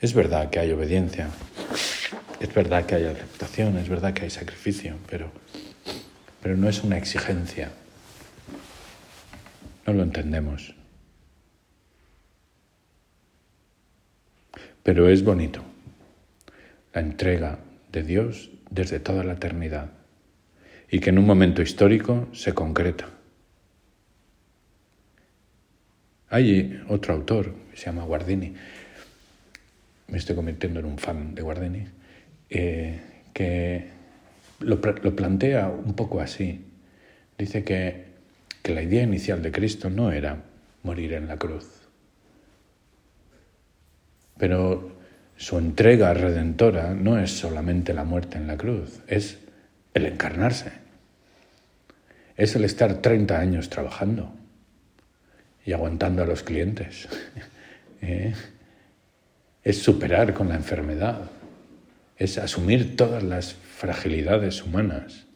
Es 0.00 0.14
verdad 0.14 0.48
que 0.48 0.58
hay 0.58 0.72
obediencia, 0.72 1.28
es 2.40 2.54
verdad 2.54 2.86
que 2.86 2.94
hay 2.94 3.04
aceptación, 3.04 3.76
es 3.76 3.88
verdad 3.90 4.14
que 4.14 4.22
hay 4.22 4.30
sacrificio, 4.30 4.96
pero, 5.10 5.30
pero 6.42 6.56
no 6.56 6.70
es 6.70 6.82
una 6.82 6.96
exigencia. 6.96 7.70
No 9.86 9.92
lo 9.92 10.02
entendemos. 10.02 10.74
Pero 14.90 15.08
es 15.08 15.22
bonito. 15.22 15.62
La 16.92 17.00
entrega 17.00 17.60
de 17.92 18.02
Dios 18.02 18.50
desde 18.70 18.98
toda 18.98 19.22
la 19.22 19.34
eternidad. 19.34 19.92
Y 20.90 20.98
que 20.98 21.10
en 21.10 21.18
un 21.20 21.26
momento 21.26 21.62
histórico 21.62 22.26
se 22.32 22.54
concreta. 22.54 23.08
Hay 26.28 26.82
otro 26.88 27.14
autor, 27.14 27.54
se 27.72 27.86
llama 27.86 28.02
Guardini, 28.02 28.52
me 30.08 30.18
estoy 30.18 30.34
convirtiendo 30.34 30.80
en 30.80 30.86
un 30.86 30.98
fan 30.98 31.36
de 31.36 31.42
Guardini, 31.42 31.84
eh, 32.48 33.00
que 33.32 33.90
lo, 34.58 34.74
lo, 34.74 35.14
plantea 35.14 35.68
un 35.68 35.94
poco 35.94 36.20
así. 36.20 36.64
Dice 37.38 37.62
que, 37.62 38.06
que 38.60 38.74
la 38.74 38.82
idea 38.82 39.04
inicial 39.04 39.40
de 39.40 39.52
Cristo 39.52 39.88
no 39.88 40.10
era 40.10 40.42
morir 40.82 41.12
en 41.12 41.28
la 41.28 41.36
cruz, 41.36 41.79
pero 44.40 44.96
su 45.36 45.58
entrega 45.58 46.14
redentora 46.14 46.94
no 46.94 47.18
es 47.18 47.30
solamente 47.30 47.94
la 47.94 48.04
muerte 48.04 48.38
en 48.38 48.46
la 48.46 48.56
cruz, 48.56 49.00
es 49.06 49.38
el 49.94 50.06
encarnarse, 50.06 50.72
es 52.36 52.56
el 52.56 52.64
estar 52.64 52.94
30 52.94 53.38
años 53.38 53.68
trabajando 53.68 54.34
y 55.64 55.72
aguantando 55.72 56.22
a 56.22 56.26
los 56.26 56.42
clientes. 56.42 57.08
¿Eh? 58.02 58.32
es 59.62 59.82
superar 59.82 60.32
con 60.32 60.48
la 60.48 60.54
enfermedad, 60.54 61.30
es 62.16 62.38
asumir 62.38 62.96
todas 62.96 63.22
las 63.22 63.52
fragilidades 63.52 64.62
humanas, 64.62 65.26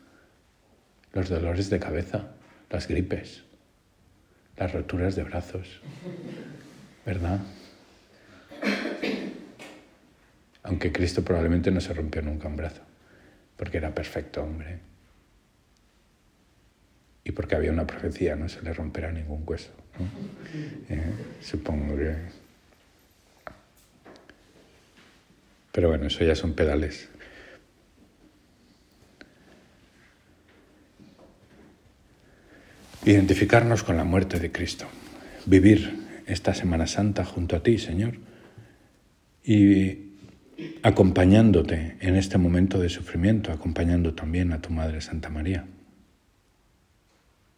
los 1.12 1.29
dolores 1.29 1.69
de 1.69 1.79
cabeza, 1.79 2.29
las 2.71 2.88
gripes, 2.88 3.45
las 4.57 4.73
roturas 4.73 5.14
de 5.14 5.25
brazos, 5.25 5.83
¿verdad? 7.05 7.40
Aunque 10.64 10.92
Cristo 10.92 11.24
probablemente 11.24 11.70
no 11.70 11.81
se 11.81 11.94
rompió 11.94 12.20
nunca 12.22 12.48
un 12.48 12.57
brazo, 12.57 12.83
porque 13.57 13.79
era 13.79 13.94
perfecto 13.94 14.42
hombre. 14.42 14.81
Y 17.22 17.33
porque 17.33 17.55
había 17.55 17.70
una 17.70 17.87
profecía, 17.87 18.37
no 18.37 18.48
se 18.48 18.61
le 18.62 18.72
romperá 18.72 19.11
ningún 19.12 19.44
hueso. 19.46 19.70
Eh, 20.88 21.03
supongo 21.40 21.96
que 21.96 22.16
Pero 25.74 25.88
bueno, 25.88 26.07
eso 26.07 26.22
ya 26.22 26.37
son 26.37 26.53
pedales. 26.53 27.09
Identificarnos 33.05 33.83
con 33.83 33.96
la 33.96 34.05
muerte 34.05 34.38
de 34.38 34.53
Cristo. 34.53 34.87
Vivir 35.46 36.22
esta 36.27 36.55
Semana 36.55 36.87
Santa 36.87 37.24
junto 37.24 37.57
a 37.57 37.62
ti, 37.64 37.79
Señor. 37.79 38.18
Y 39.42 40.04
acompañándote 40.83 41.97
en 42.01 42.17
este 42.17 42.38
momento 42.38 42.79
de 42.79 42.88
sufrimiento, 42.88 43.53
acompañando 43.53 44.14
también 44.14 44.53
a 44.53 44.61
tu 44.61 44.71
Madre 44.71 45.01
Santa 45.01 45.31
María. 45.31 45.67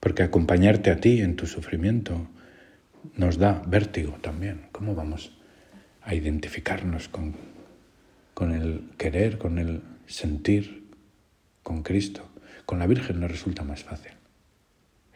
Porque 0.00 0.22
acompañarte 0.22 0.90
a 0.90 1.00
ti 1.00 1.20
en 1.20 1.36
tu 1.36 1.46
sufrimiento 1.46 2.28
nos 3.16 3.38
da 3.38 3.62
vértigo 3.66 4.18
también. 4.20 4.66
¿Cómo 4.72 4.94
vamos 4.94 5.32
a 6.02 6.14
identificarnos 6.14 7.08
con 7.08 7.34
con 8.36 8.52
el 8.52 8.90
querer, 8.98 9.38
con 9.38 9.58
el 9.58 9.80
sentir, 10.06 10.90
con 11.62 11.82
Cristo. 11.82 12.28
Con 12.66 12.78
la 12.78 12.86
Virgen 12.86 13.18
nos 13.18 13.30
resulta 13.30 13.64
más 13.64 13.82
fácil. 13.82 14.12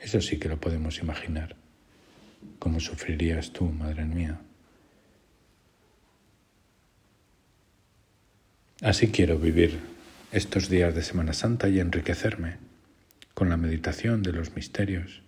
Eso 0.01 0.23
sí 0.23 0.38
que 0.38 0.49
lo 0.49 0.59
podemos 0.59 1.01
imaginar. 1.01 1.55
¿Cómo 2.59 2.81
sufrirías 2.81 3.53
tú, 3.53 3.66
Madre 3.66 4.07
mía? 4.07 4.40
Así 8.83 9.09
quiero 9.09 9.38
vivir 9.38 9.79
estos 10.33 10.69
días 10.69 10.95
de 10.95 11.03
Semana 11.03 11.33
Santa 11.33 11.69
y 11.69 11.81
enriquecerme 11.81 12.57
con 13.35 13.49
la 13.49 13.57
meditación 13.57 14.23
de 14.23 14.33
los 14.33 14.55
misterios 14.55 15.23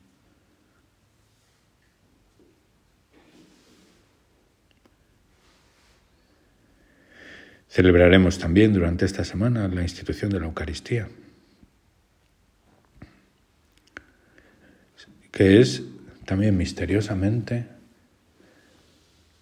Celebraremos 7.72 8.38
también 8.38 8.74
durante 8.74 9.06
esta 9.06 9.24
semana 9.24 9.66
la 9.66 9.80
institución 9.80 10.30
de 10.30 10.38
la 10.38 10.44
Eucaristía, 10.44 11.08
que 15.30 15.58
es 15.58 15.82
también 16.26 16.54
misteriosamente 16.58 17.64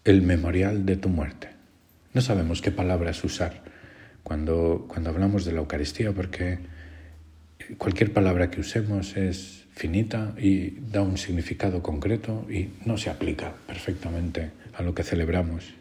el 0.05 0.23
memorial 0.23 0.87
de 0.87 0.97
tu 0.97 1.09
muerte. 1.09 1.51
No 2.15 2.21
sabemos 2.21 2.63
qué 2.63 2.71
palabras 2.71 3.25
usar 3.25 3.63
cuando, 4.31 4.87
hablamos 5.07 5.45
de 5.45 5.51
la 5.51 5.59
Eucaristía, 5.59 6.13
porque 6.13 6.61
cualquier 7.79 8.13
palabra 8.13 8.49
que 8.49 8.61
usemos 8.61 9.17
es 9.17 9.67
finita 9.73 10.37
y 10.39 10.71
da 10.71 11.03
un 11.03 11.19
significado 11.19 11.83
concreto 11.83 12.47
y 12.49 12.69
no 12.85 12.97
se 12.97 13.11
aplica 13.11 13.55
perfectamente 13.67 14.53
a 14.75 14.85
lo 14.85 14.95
que 14.95 15.03
celebramos. 15.03 15.75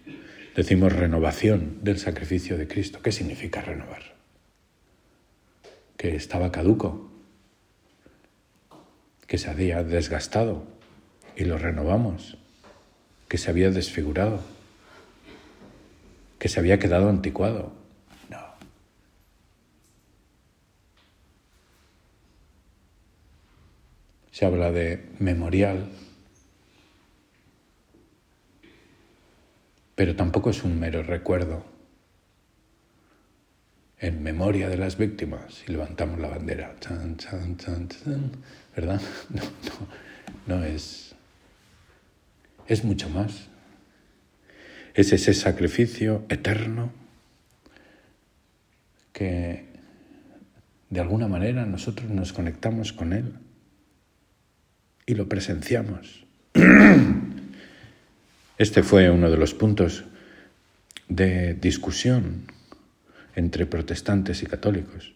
Decimos 0.55 0.93
renovación 0.93 1.77
del 1.83 1.99
sacrificio 1.99 2.57
de 2.57 2.67
Cristo. 2.67 3.03
¿Qué 3.03 3.11
significa 3.11 3.61
renovar? 3.61 4.15
Que 5.95 6.15
estaba 6.15 6.51
caduco, 6.51 7.11
que 9.27 9.37
se 9.37 9.51
había 9.51 9.83
desgastado 9.83 10.63
y 11.35 11.43
lo 11.43 11.59
renovamos, 11.59 12.39
que 13.27 13.37
se 13.37 13.51
había 13.51 13.69
desfigurado, 13.69 14.41
que 16.39 16.49
se 16.49 16.59
había 16.59 16.79
quedado 16.79 17.09
anticuado. 17.09 17.77
No. 18.29 18.39
Se 24.39 24.45
habla 24.45 24.71
de 24.71 25.05
memorial 25.19 25.89
pero 29.95 30.15
tampoco 30.15 30.49
es 30.51 30.63
un 30.63 30.79
mero 30.79 31.03
recuerdo. 31.03 31.65
en 33.97 34.23
memoria 34.23 34.69
de 34.69 34.77
las 34.77 34.97
víctimas 34.97 35.65
y 35.67 35.73
levantamos 35.73 36.19
la 36.19 36.29
bandera. 36.29 36.73
¿Verdad? 38.77 39.01
No, 39.29 39.43
no, 40.47 40.55
no 40.55 40.63
es. 40.63 41.15
Es 42.65 42.85
mucho 42.85 43.09
más. 43.09 43.49
Es 44.93 45.11
ese 45.11 45.33
sacrificio 45.33 46.23
eterno 46.29 46.93
que 49.11 49.65
de 50.89 50.99
alguna 51.01 51.27
manera 51.27 51.65
nosotros 51.65 52.09
nos 52.09 52.31
conectamos 52.31 52.93
con 52.93 53.11
Él 53.11 53.33
y 55.09 55.15
lo 55.15 55.27
presenciamos. 55.27 56.23
Este 58.59 58.83
fue 58.83 59.09
uno 59.09 59.31
de 59.31 59.37
los 59.37 59.55
puntos 59.55 60.03
de 61.07 61.55
discusión 61.55 62.43
entre 63.33 63.65
protestantes 63.65 64.43
y 64.43 64.45
católicos. 64.45 65.13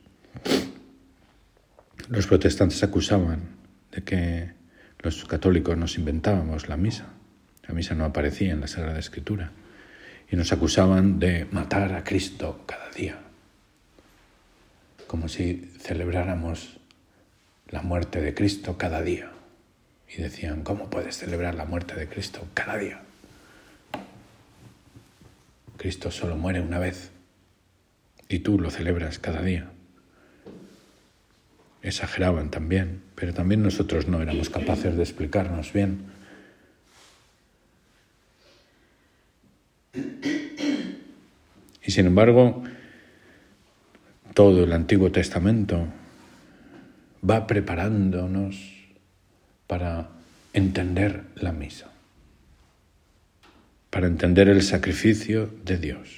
Los 2.09 2.25
protestantes 2.25 2.81
acusaban 2.81 3.41
de 3.91 4.01
que 4.01 4.51
los 4.99 5.25
católicos 5.25 5.77
nos 5.77 5.99
inventábamos 5.99 6.69
la 6.69 6.77
misa. 6.77 7.09
La 7.67 7.75
misa 7.75 7.93
no 7.93 8.05
aparecía 8.05 8.53
en 8.53 8.61
la 8.61 8.67
Sagrada 8.67 8.97
Escritura. 8.97 9.51
Y 10.31 10.37
nos 10.37 10.51
acusaban 10.51 11.19
de 11.19 11.45
matar 11.51 11.93
a 11.93 12.03
Cristo 12.03 12.63
cada 12.65 12.89
día. 12.89 13.19
Como 15.05 15.27
si 15.27 15.69
celebráramos 15.77 16.79
la 17.67 17.83
muerte 17.83 18.21
de 18.21 18.33
Cristo 18.33 18.75
cada 18.77 19.03
día. 19.03 19.32
Y 20.15 20.21
decían, 20.21 20.63
¿cómo 20.63 20.89
puedes 20.89 21.17
celebrar 21.17 21.55
la 21.55 21.65
muerte 21.65 21.95
de 21.95 22.07
Cristo 22.07 22.47
cada 22.53 22.77
día? 22.77 23.01
Cristo 25.77 26.11
solo 26.11 26.37
muere 26.37 26.61
una 26.61 26.77
vez 26.77 27.09
y 28.29 28.39
tú 28.39 28.59
lo 28.59 28.69
celebras 28.69 29.17
cada 29.17 29.41
día. 29.41 29.69
Exageraban 31.81 32.51
también, 32.51 33.01
pero 33.15 33.33
también 33.33 33.63
nosotros 33.63 34.07
no 34.07 34.21
éramos 34.21 34.49
capaces 34.49 34.95
de 34.95 35.03
explicarnos 35.03 35.73
bien. 35.73 36.05
Y 41.83 41.91
sin 41.91 42.05
embargo, 42.05 42.63
todo 44.33 44.63
el 44.63 44.73
Antiguo 44.73 45.11
Testamento 45.11 45.87
va 47.29 47.45
preparándonos 47.45 48.72
para 49.67 50.09
entender 50.53 51.23
la 51.35 51.51
misa 51.51 51.93
para 53.93 54.07
entender 54.07 54.49
el 54.49 54.63
sacrificio 54.63 55.51
de 55.63 55.77
Dios. 55.77 56.09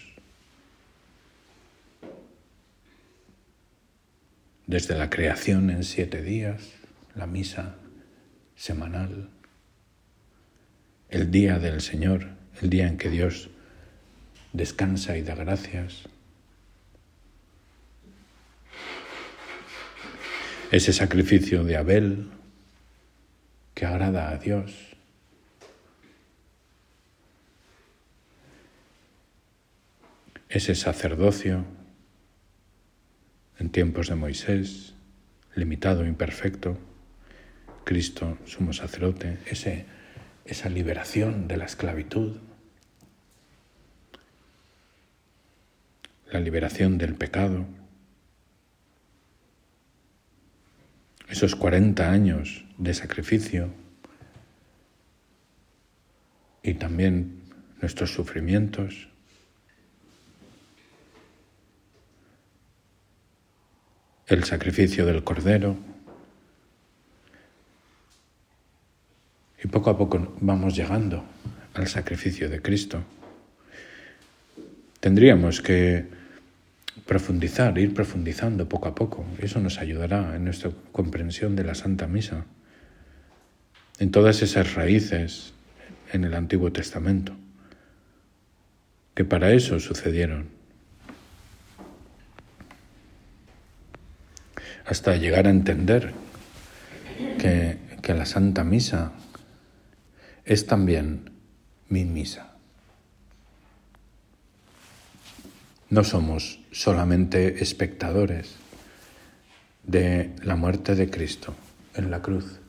Desde 4.65 4.97
la 4.97 5.09
creación 5.09 5.69
en 5.69 5.83
siete 5.83 6.21
días, 6.21 6.61
la 7.15 7.27
misa 7.27 7.75
semanal, 8.55 9.29
el 11.09 11.31
día 11.31 11.59
del 11.59 11.81
Señor, 11.81 12.29
el 12.61 12.69
día 12.69 12.87
en 12.87 12.97
que 12.97 13.09
Dios 13.09 13.49
descansa 14.53 15.17
y 15.17 15.21
da 15.21 15.35
gracias. 15.35 16.03
Ese 20.71 20.93
sacrificio 20.93 21.65
de 21.65 21.75
Abel 21.75 22.29
que 23.75 23.85
agrada 23.85 24.29
a 24.29 24.37
Dios. 24.37 24.95
Ese 30.47 30.73
sacerdocio 30.73 31.65
en 33.59 33.69
tiempos 33.69 34.07
de 34.07 34.15
Moisés, 34.15 34.93
limitado, 35.55 36.05
imperfecto, 36.05 36.77
Cristo, 37.83 38.37
sumo 38.45 38.71
sacerdote, 38.71 39.37
ese, 39.45 39.85
esa 40.45 40.69
liberación 40.69 41.47
de 41.47 41.57
la 41.57 41.65
esclavitud, 41.65 42.37
la 46.31 46.39
liberación 46.39 46.97
del 46.97 47.15
pecado, 47.15 47.65
esos 51.29 51.55
40 51.55 52.09
años 52.09 52.64
de 52.77 52.93
sacrificio 52.93 53.69
y 56.63 56.73
también 56.73 57.41
nuestros 57.81 58.11
sufrimientos, 58.11 59.07
el 64.27 64.43
sacrificio 64.43 65.05
del 65.05 65.23
Cordero. 65.23 65.77
Y 69.63 69.67
poco 69.67 69.91
a 69.91 69.97
poco 69.97 70.35
vamos 70.41 70.75
llegando 70.75 71.23
al 71.75 71.87
sacrificio 71.87 72.49
de 72.49 72.61
Cristo. 72.61 73.03
Tendríamos 74.99 75.61
que 75.61 76.05
profundizar, 77.05 77.77
ir 77.77 77.93
profundizando 77.93 78.67
poco 78.67 78.87
a 78.87 78.95
poco. 78.95 79.25
Eso 79.39 79.59
nos 79.59 79.77
ayudará 79.77 80.35
en 80.35 80.45
nuestra 80.45 80.71
comprensión 80.91 81.55
de 81.55 81.63
la 81.63 81.75
Santa 81.75 82.07
Misa, 82.07 82.45
en 83.99 84.11
todas 84.11 84.41
esas 84.41 84.73
raíces 84.73 85.53
en 86.11 86.23
el 86.23 86.33
Antiguo 86.33 86.71
Testamento, 86.71 87.35
que 89.13 89.25
para 89.25 89.51
eso 89.51 89.79
sucedieron. 89.79 90.55
hasta 94.85 95.15
llegar 95.15 95.47
a 95.47 95.49
entender 95.49 96.13
que, 97.39 97.83
la 98.13 98.27
Santa 98.27 98.63
Misa 98.63 99.13
es 100.45 100.67
también 100.67 101.31
mi 101.89 102.05
misa. 102.05 102.55
No 105.89 106.03
somos 106.03 106.59
solamente 106.71 107.63
espectadores 107.63 108.53
de 109.83 110.35
la 110.43 110.55
muerte 110.55 110.93
de 110.93 111.09
Cristo 111.09 111.55
en 111.95 112.11
la 112.11 112.21
cruz, 112.21 112.59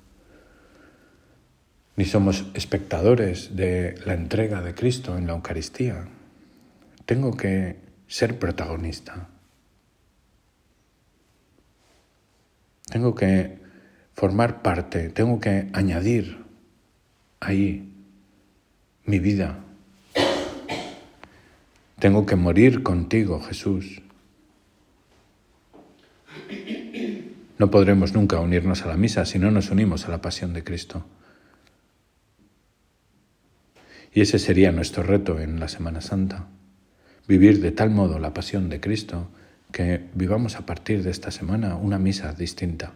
ni 1.96 2.04
somos 2.04 2.44
espectadores 2.54 3.56
de 3.56 3.94
la 4.04 4.14
entrega 4.14 4.62
de 4.62 4.74
Cristo 4.74 5.16
en 5.16 5.26
la 5.26 5.32
Eucaristía. 5.32 6.06
Tengo 7.06 7.36
que 7.36 7.76
ser 8.06 8.38
protagonista. 8.38 9.28
Tengo 12.90 13.14
que 13.14 13.58
formar 14.14 14.62
parte, 14.62 15.08
tengo 15.08 15.40
que 15.40 15.68
añadir 15.72 16.44
ahí 17.40 17.92
mi 19.04 19.18
vida. 19.18 19.58
Tengo 21.98 22.26
que 22.26 22.36
morir 22.36 22.82
contigo, 22.82 23.40
Jesús. 23.40 24.02
No 27.58 27.70
podremos 27.70 28.12
nunca 28.12 28.38
unirnos 28.38 28.82
a 28.82 28.88
la 28.88 28.96
misa 28.98 29.24
si 29.24 29.38
no 29.38 29.50
nos 29.50 29.70
unimos 29.70 30.06
a 30.06 30.10
la 30.10 30.20
pasión 30.20 30.52
de 30.52 30.62
Cristo. 30.62 31.06
Y 34.16 34.22
ese 34.22 34.38
sería 34.38 34.72
nuestro 34.72 35.02
reto 35.02 35.40
en 35.40 35.60
la 35.60 35.68
Semana 35.68 36.00
Santa, 36.00 36.46
vivir 37.28 37.60
de 37.60 37.70
tal 37.70 37.90
modo 37.90 38.18
la 38.18 38.32
pasión 38.32 38.70
de 38.70 38.80
Cristo 38.80 39.28
que 39.72 40.06
vivamos 40.14 40.56
a 40.56 40.64
partir 40.64 41.02
de 41.02 41.10
esta 41.10 41.30
semana 41.30 41.76
una 41.76 41.98
misa 41.98 42.32
distinta. 42.32 42.94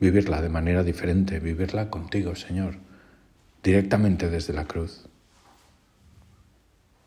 Vivirla 0.00 0.42
de 0.42 0.48
manera 0.48 0.82
diferente, 0.82 1.38
vivirla 1.38 1.88
contigo, 1.88 2.34
Señor, 2.34 2.78
directamente 3.62 4.28
desde 4.28 4.52
la 4.52 4.64
cruz, 4.64 5.06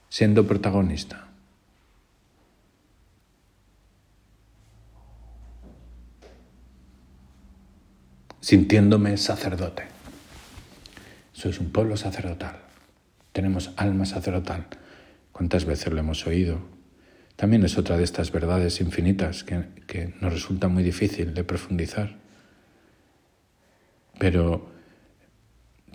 siendo 0.07 0.47
protagonista. 0.47 1.25
sintiéndome 8.39 9.17
sacerdote. 9.17 9.98
Sois 11.39 11.58
un 11.62 11.71
pueblo 11.71 11.95
sacerdotal, 11.95 12.60
tenemos 13.32 13.71
alma 13.78 14.04
sacerdotal. 14.06 14.67
¿Cuántas 15.32 15.63
veces 15.63 15.88
lo 15.93 15.97
hemos 15.97 16.28
oído? 16.28 16.60
También 17.38 17.63
es 17.63 17.78
otra 17.78 17.95
de 17.95 18.04
estas 18.04 18.34
verdades 18.34 18.82
infinitas 18.82 19.45
que, 19.45 20.13
nos 20.19 20.34
resulta 20.34 20.67
muy 20.67 20.84
difícil 20.84 21.34
de 21.34 21.45
profundizar. 21.45 22.17
Pero 24.19 24.67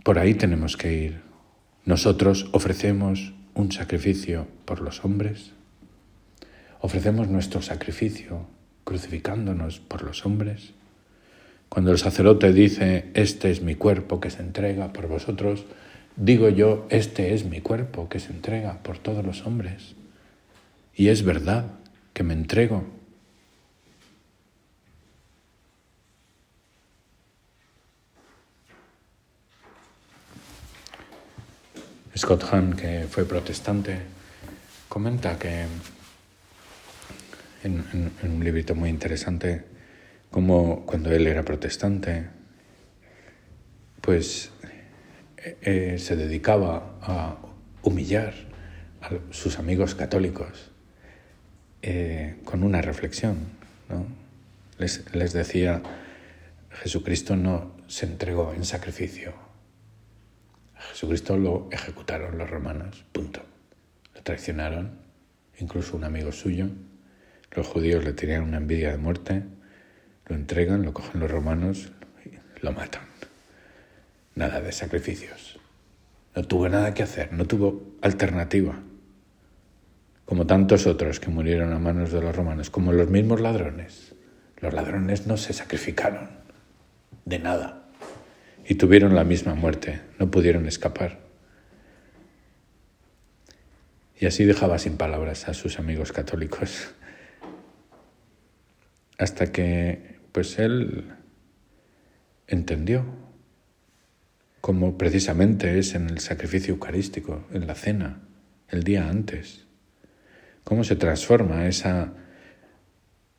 por 0.02 0.18
ahí 0.18 0.33
tenemos 0.33 0.78
que 0.78 0.94
ir. 0.94 1.20
Nosotros 1.85 2.48
ofrecemos 2.52 3.35
un 3.52 3.70
sacrificio 3.70 4.48
por 4.64 4.80
los 4.80 5.04
hombres, 5.04 5.52
ofrecemos 6.80 7.28
nuestro 7.28 7.61
sacrificio 7.61 8.46
crucificándonos 8.85 9.78
por 9.78 10.04
los 10.04 10.24
hombres. 10.24 10.72
Cuando 11.74 11.90
el 11.90 11.98
sacerdote 11.98 12.52
dice, 12.52 13.06
este 13.14 13.50
es 13.50 13.60
mi 13.60 13.74
cuerpo 13.74 14.20
que 14.20 14.30
se 14.30 14.42
entrega 14.42 14.92
por 14.92 15.08
vosotros, 15.08 15.64
digo 16.14 16.48
yo, 16.48 16.87
este 16.88 17.34
es 17.34 17.46
mi 17.46 17.60
cuerpo 17.60 18.08
que 18.08 18.20
se 18.20 18.30
entrega 18.30 18.78
por 18.84 18.98
todos 18.98 19.26
los 19.26 19.44
hombres. 19.44 19.96
Y 20.94 21.08
es 21.08 21.24
verdad 21.24 21.64
que 22.12 22.22
me 22.22 22.32
entrego. 22.32 22.84
Scott 32.16 32.44
Hahn, 32.52 32.74
que 32.74 33.08
fue 33.10 33.24
protestante, 33.24 33.98
comenta 34.88 35.40
que 35.40 35.64
en, 37.64 38.12
un 38.22 38.44
librito 38.44 38.76
muy 38.76 38.90
interesante, 38.90 39.73
como 40.35 40.85
cuando 40.85 41.12
él 41.12 41.29
era 41.29 41.44
protestante, 41.44 42.27
pues 44.01 44.51
eh, 45.38 45.59
eh, 45.62 45.99
se 46.01 46.16
dedicaba 46.16 46.99
a 47.01 47.37
humillar 47.85 48.35
a 49.01 49.11
sus 49.31 49.61
amigos 49.61 49.94
católicos 49.94 50.73
eh, 51.83 52.40
con 52.44 52.64
una 52.64 52.83
reflexión. 52.83 53.47
Les, 54.77 55.05
les 55.14 55.33
decía, 55.33 55.81
Jesucristo 56.83 57.37
no 57.37 57.70
se 57.87 58.07
entregó 58.07 58.55
en 58.55 58.64
sacrificio. 58.64 59.35
Jesucristo 60.90 61.38
lo 61.38 61.68
ejecutaron 61.70 62.38
los 62.38 62.51
romanos, 62.51 63.05
punto. 63.12 63.40
Lo 64.16 64.23
traicionaron, 64.25 64.99
incluso 65.61 65.97
un 65.97 66.03
amigo 66.03 66.33
suyo. 66.33 66.70
Los 67.53 67.68
judíos 67.68 68.03
le 68.03 68.14
tenían 68.14 68.42
una 68.42 68.57
envidia 68.57 68.90
de 68.90 68.99
muerte, 68.99 69.44
lo 70.26 70.37
entregan, 70.37 70.82
lo 70.82 70.92
cogen 70.92 71.20
los 71.20 71.30
romanos 71.30 71.92
y 72.24 72.64
lo 72.64 72.72
matan 72.72 73.14
nada 74.34 74.60
de 74.60 74.72
sacrificios. 74.72 75.58
No 76.34 76.44
tuvo 76.44 76.68
nada 76.68 76.94
que 76.94 77.02
hacer, 77.02 77.32
no 77.32 77.46
tuvo 77.46 77.94
alternativa. 78.02 78.80
Como 80.24 80.46
tantos 80.46 80.87
otros 80.87 81.20
que 81.20 81.30
murieron 81.30 81.72
a 81.72 81.78
manos 81.78 82.10
de 82.10 82.20
los 82.20 82.34
romanos, 82.34 82.70
como 82.70 82.92
los 82.92 83.08
mismos 83.08 83.40
ladrones. 83.40 84.14
Los 84.60 84.72
ladrones 84.72 85.26
no 85.26 85.37
se 85.37 85.52
sacrificaron 85.52 86.30
de 87.24 87.38
nada 87.38 87.84
y 88.66 88.76
tuvieron 88.76 89.14
la 89.14 89.24
misma 89.24 89.54
muerte, 89.54 90.00
no 90.18 90.30
pudieron 90.30 90.66
escapar. 90.66 91.20
Y 94.18 94.26
así 94.26 94.44
dejaba 94.44 94.78
sin 94.78 94.96
palabras 94.96 95.48
a 95.48 95.54
sus 95.54 95.78
amigos 95.78 96.12
católicos. 96.12 96.88
Hasta 99.18 99.52
que, 99.52 100.13
pues 100.35 100.59
él 100.59 101.05
entendió 102.49 103.07
como 104.61 104.99
precisamente 104.99 105.79
es 105.79 105.94
en 105.94 106.11
el 106.11 106.18
sacrificio 106.18 106.75
eucarístico, 106.75 107.47
en 107.53 107.68
la 107.68 107.77
cena, 107.77 108.20
el 108.68 108.83
día 108.83 109.09
antes. 109.09 109.64
Cómo 110.64 110.83
se 110.83 110.97
transforma 110.97 111.68
esa, 111.68 112.14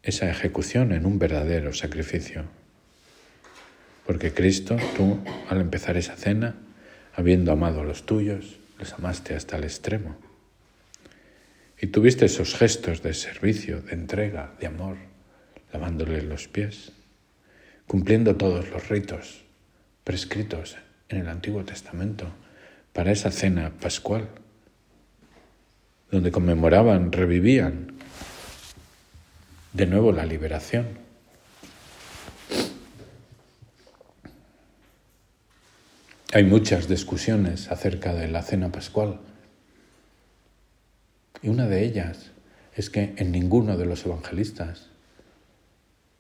esa 0.04 0.30
ejecución 0.30 0.94
en 0.94 1.06
un 1.06 1.20
verdadero 1.20 1.74
sacrificio. 1.74 2.46
Porque 4.06 4.34
Cristo, 4.34 4.78
tú, 4.96 5.20
al 5.50 5.60
empezar 5.60 5.98
esa 5.98 6.16
cena, 6.16 6.56
habiendo 7.14 7.52
amado 7.52 7.82
a 7.82 7.84
los 7.84 8.06
tuyos, 8.06 8.56
les 8.80 8.94
amaste 8.94 9.36
hasta 9.36 9.58
el 9.58 9.66
extremo. 9.66 10.16
Y 11.82 11.88
tuviste 11.88 12.24
esos 12.24 12.56
gestos 12.56 13.04
de 13.04 13.14
servicio, 13.14 13.82
de 13.82 13.92
entrega, 13.92 14.54
de 14.62 14.68
amor, 14.68 15.15
lavándoles 15.76 16.24
los 16.24 16.48
pies, 16.48 16.94
cumpliendo 17.86 18.38
todos 18.38 18.70
los 18.70 18.88
ritos 18.88 19.44
prescritos 20.06 20.78
en 21.10 21.18
el 21.18 21.28
Antiguo 21.28 21.66
Testamento 21.66 22.30
para 22.94 23.12
esa 23.12 23.30
cena 23.30 23.74
pascual, 23.82 24.30
donde 26.10 26.32
conmemoraban, 26.32 27.12
revivían 27.12 27.92
de 29.74 29.86
nuevo 29.86 30.14
la 30.14 30.26
liberación. 30.26 30.98
Hay 36.32 36.46
muchas 36.46 36.88
discusiones 36.88 37.70
acerca 37.70 38.14
de 38.14 38.30
la 38.30 38.44
cena 38.44 38.72
pascual 38.72 39.20
y 41.42 41.50
una 41.50 41.68
de 41.68 41.84
ellas 41.84 42.32
es 42.78 42.90
que 42.90 43.14
en 43.18 43.34
ninguno 43.34 43.76
de 43.76 43.86
los 43.86 44.06
evangelistas 44.06 44.95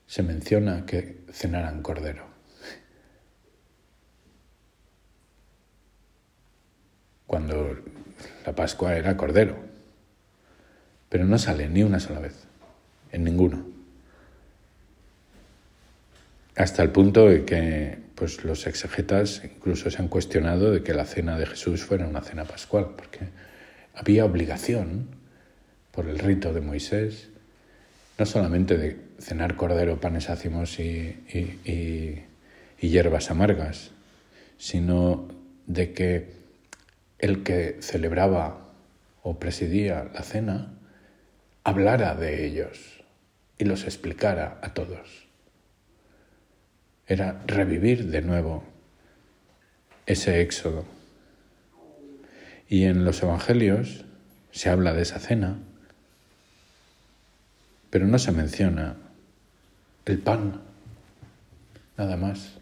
se 0.08 0.24
menciona 0.24 0.86
que 0.86 1.24
cenaran 1.32 1.82
cordero. 1.82 2.36
cuando 7.36 7.78
la 8.46 8.56
Pascua 8.56 8.96
era 8.96 9.18
cordero. 9.18 9.58
Pero 11.10 11.26
no 11.26 11.38
sale 11.38 11.68
ni 11.68 11.84
una 11.84 12.00
sola 12.00 12.20
vez, 12.20 12.46
en 13.12 13.24
ninguno. 13.24 13.65
Hasta 16.56 16.82
el 16.84 16.91
punto 16.91 17.28
de 17.28 17.44
que 17.44 17.98
pues, 18.15 18.44
los 18.46 18.65
exegetas 18.68 19.41
incluso 19.44 19.91
se 19.91 20.02
han 20.02 20.08
cuestionado 20.08 20.72
de 20.72 20.84
que 20.84 20.94
la 20.94 21.06
cena 21.06 21.38
de 21.38 21.46
Jesús 21.46 21.84
fuera 21.84 22.08
una 22.08 22.22
cena 22.22 22.46
pascual, 22.46 22.91
porque 22.96 23.20
había 23.94 24.26
obligación 24.26 25.10
por 25.91 26.08
el 26.08 26.20
rito 26.20 26.54
de 26.54 26.62
Moisés, 26.62 27.30
no 28.18 28.26
solamente 28.26 28.78
de 28.78 28.98
cenar 29.19 29.56
cordero, 29.56 29.99
panes 29.99 30.30
ácimos 30.30 30.80
y, 30.80 31.23
y 32.80 32.88
hierbas 32.88 33.32
amargas, 33.32 33.91
sino 34.58 35.28
de 35.67 35.93
que 35.93 36.34
el 37.19 37.43
que 37.43 37.78
celebraba 37.82 38.71
o 39.23 39.39
presidía 39.39 40.10
la 40.13 40.21
cena 40.21 40.73
hablara 41.63 42.15
de 42.15 42.45
ellos 42.45 43.04
y 43.58 43.65
los 43.65 43.86
explicara 43.86 44.60
a 44.62 44.73
todos. 44.73 45.25
Era 47.08 47.41
revivir 47.47 48.08
de 48.08 48.21
nuevo 48.21 48.63
ese 50.06 50.41
éxodo. 50.41 50.86
Y 52.67 52.86
en 52.86 53.06
los 53.06 53.21
Evangelios 53.21 54.06
se 54.51 54.69
habla 54.69 54.93
de 54.93 55.04
esa 55.04 55.19
cena, 55.19 55.58
pero 57.89 58.08
no 58.08 58.19
se 58.19 58.32
menciona 58.32 58.97
el 60.06 60.20
pan, 60.20 60.62
nada 61.98 62.18
más. 62.18 62.58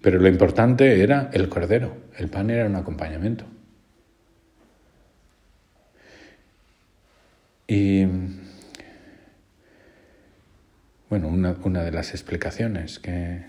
Pero 0.00 0.20
lo 0.20 0.28
importante 0.28 1.02
era 1.02 1.30
el 1.32 1.48
cordero, 1.48 1.96
el 2.16 2.28
pan 2.28 2.50
era 2.50 2.66
un 2.66 2.76
acompañamiento. 2.76 3.44
Y 7.66 8.06
bueno, 11.10 11.28
una, 11.28 11.82
de 11.82 11.90
las 11.90 12.12
explicaciones 12.12 13.00
que, 13.00 13.44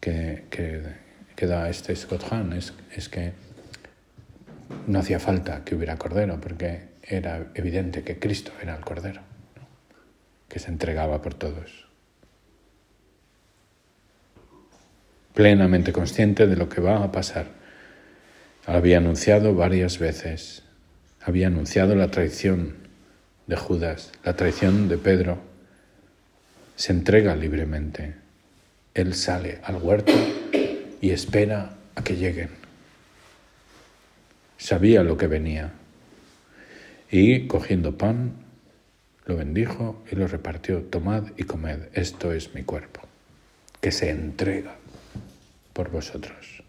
que, 0.00 1.46
da 1.46 1.68
este 1.68 1.94
Scott 1.94 2.24
Hahn 2.32 2.52
es, 2.52 2.72
es, 2.96 3.08
que 3.08 3.32
no 4.88 4.98
hacía 4.98 5.20
falta 5.20 5.64
que 5.64 5.76
hubiera 5.76 5.96
cordero, 5.96 6.40
porque 6.40 6.93
era 7.06 7.50
evidente 7.54 8.02
que 8.02 8.18
Cristo 8.18 8.52
era 8.62 8.74
el 8.76 8.84
cordero, 8.84 9.22
que 10.48 10.58
se 10.58 10.68
entregaba 10.68 11.22
por 11.22 11.34
todos. 11.34 11.84
plenamente 15.34 15.92
consciente 15.92 16.46
de 16.46 16.56
lo 16.56 16.68
que 16.68 16.80
va 16.80 17.02
a 17.02 17.12
pasar. 17.12 17.46
Había 18.66 18.98
anunciado 18.98 19.54
varias 19.54 19.98
veces, 19.98 20.62
había 21.20 21.48
anunciado 21.48 21.94
la 21.96 22.10
traición 22.10 22.76
de 23.46 23.56
Judas, 23.56 24.12
la 24.24 24.36
traición 24.36 24.88
de 24.88 24.96
Pedro. 24.96 25.38
Se 26.76 26.92
entrega 26.92 27.36
libremente. 27.36 28.14
Él 28.94 29.14
sale 29.14 29.58
al 29.64 29.76
huerto 29.76 30.12
y 31.00 31.10
espera 31.10 31.74
a 31.96 32.02
que 32.02 32.16
lleguen. 32.16 32.50
Sabía 34.56 35.02
lo 35.02 35.16
que 35.16 35.26
venía. 35.26 35.72
Y 37.10 37.46
cogiendo 37.46 37.96
pan, 37.96 38.32
lo 39.26 39.36
bendijo 39.36 40.02
y 40.10 40.16
lo 40.16 40.26
repartió. 40.26 40.82
Tomad 40.82 41.24
y 41.36 41.44
comed, 41.44 41.88
esto 41.92 42.32
es 42.32 42.54
mi 42.54 42.62
cuerpo, 42.62 43.00
que 43.80 43.92
se 43.92 44.10
entrega 44.10 44.76
por 45.72 45.90
vosotros. 45.90 46.62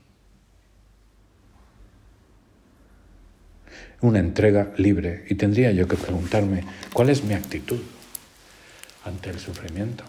Una 4.01 4.19
entrega 4.19 4.73
libre. 4.77 5.25
Y 5.29 5.35
tendría 5.35 5.71
yo 5.71 5.87
que 5.87 5.95
preguntarme, 5.97 6.63
¿cuál 6.93 7.09
es 7.09 7.23
mi 7.23 7.33
actitud 7.33 7.79
ante 9.03 9.29
el 9.29 9.39
sufrimiento? 9.39 10.03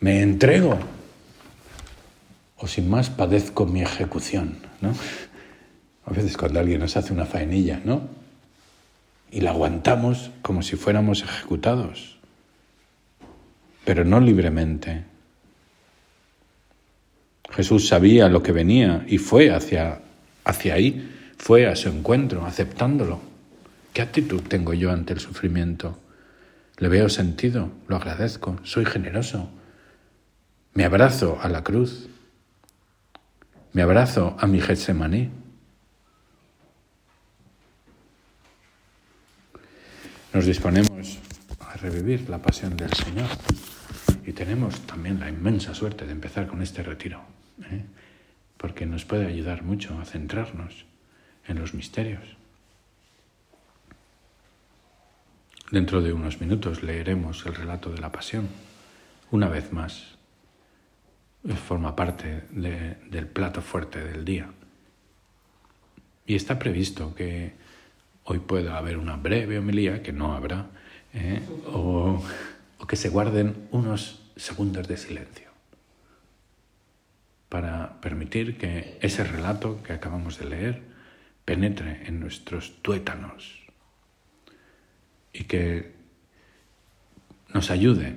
¿Me 0.00 0.22
entrego? 0.22 0.78
¿O 2.56 2.66
sin 2.66 2.88
más 2.88 3.10
padezco 3.10 3.66
mi 3.66 3.82
ejecución? 3.82 4.58
¿no? 4.80 4.94
A 6.10 6.12
veces 6.12 6.36
cuando 6.36 6.58
alguien 6.58 6.80
nos 6.80 6.96
hace 6.96 7.12
una 7.12 7.24
faenilla, 7.24 7.80
¿no? 7.84 8.02
Y 9.30 9.42
la 9.42 9.50
aguantamos 9.50 10.32
como 10.42 10.62
si 10.62 10.74
fuéramos 10.74 11.22
ejecutados, 11.22 12.18
pero 13.84 14.04
no 14.04 14.18
libremente, 14.18 15.04
Jesús 17.50 17.86
sabía 17.86 18.28
lo 18.28 18.42
que 18.42 18.50
venía 18.50 19.04
y 19.06 19.18
fue 19.18 19.50
hacia, 19.50 20.00
hacia 20.44 20.74
ahí, 20.74 21.08
fue 21.38 21.68
a 21.68 21.76
su 21.76 21.88
encuentro, 21.88 22.44
aceptándolo. 22.44 23.20
¿Qué 23.92 24.02
actitud 24.02 24.42
tengo 24.42 24.74
yo 24.74 24.90
ante 24.90 25.12
el 25.12 25.20
sufrimiento? 25.20 25.96
Le 26.78 26.88
veo 26.88 27.08
sentido, 27.08 27.70
lo 27.86 27.96
agradezco, 27.96 28.56
soy 28.64 28.84
generoso. 28.84 29.48
Me 30.74 30.84
abrazo 30.84 31.38
a 31.40 31.48
la 31.48 31.62
cruz. 31.62 32.08
Me 33.72 33.82
abrazo 33.82 34.36
a 34.40 34.46
mi 34.48 34.60
Getsemaní. 34.60 35.39
Nos 40.32 40.46
disponemos 40.46 41.18
a 41.58 41.76
revivir 41.76 42.30
la 42.30 42.38
pasión 42.38 42.76
del 42.76 42.92
Señor 42.92 43.26
y 44.24 44.32
tenemos 44.32 44.80
también 44.82 45.18
la 45.18 45.28
inmensa 45.28 45.74
suerte 45.74 46.06
de 46.06 46.12
empezar 46.12 46.46
con 46.46 46.62
este 46.62 46.84
retiro, 46.84 47.20
¿eh? 47.64 47.84
porque 48.56 48.86
nos 48.86 49.04
puede 49.04 49.26
ayudar 49.26 49.64
mucho 49.64 49.98
a 49.98 50.04
centrarnos 50.04 50.84
en 51.48 51.58
los 51.58 51.74
misterios. 51.74 52.36
Dentro 55.72 56.00
de 56.00 56.12
unos 56.12 56.40
minutos 56.40 56.84
leeremos 56.84 57.44
el 57.46 57.56
relato 57.56 57.90
de 57.90 57.98
la 57.98 58.12
pasión, 58.12 58.48
una 59.32 59.48
vez 59.48 59.72
más. 59.72 60.16
Forma 61.66 61.96
parte 61.96 62.44
del 62.52 63.26
plato 63.26 63.62
fuerte 63.62 64.04
del 64.04 64.24
día. 64.24 64.50
Y 66.24 66.36
está 66.36 66.58
previsto 66.58 67.14
que 67.16 67.54
hoy 68.30 68.38
pueda 68.38 68.78
haber 68.78 68.96
una 68.96 69.16
breve 69.16 69.58
homilía, 69.58 70.04
que 70.04 70.12
no 70.12 70.34
habrá, 70.34 70.70
¿eh? 71.12 71.42
o, 71.66 72.22
o 72.78 72.86
que 72.86 72.94
se 72.94 73.08
guarden 73.08 73.66
unos 73.72 74.22
segundos 74.36 74.86
de 74.86 74.96
silencio 74.96 75.48
para 77.48 78.00
permitir 78.00 78.56
que 78.56 78.96
ese 79.00 79.24
relato 79.24 79.82
que 79.82 79.94
acabamos 79.94 80.38
de 80.38 80.44
leer 80.44 80.82
penetre 81.44 82.06
en 82.06 82.20
nuestros 82.20 82.80
tuétanos 82.82 83.58
y 85.32 85.42
que 85.44 85.92
nos 87.52 87.72
ayude 87.72 88.14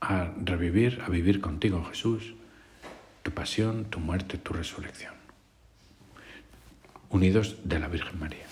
a 0.00 0.32
revivir, 0.42 1.02
a 1.04 1.10
vivir 1.10 1.42
contigo, 1.42 1.84
Jesús, 1.84 2.32
tu 3.22 3.32
pasión, 3.32 3.84
tu 3.84 4.00
muerte, 4.00 4.38
tu 4.38 4.54
resurrección, 4.54 5.12
unidos 7.10 7.58
de 7.64 7.78
la 7.78 7.88
Virgen 7.88 8.18
María. 8.18 8.49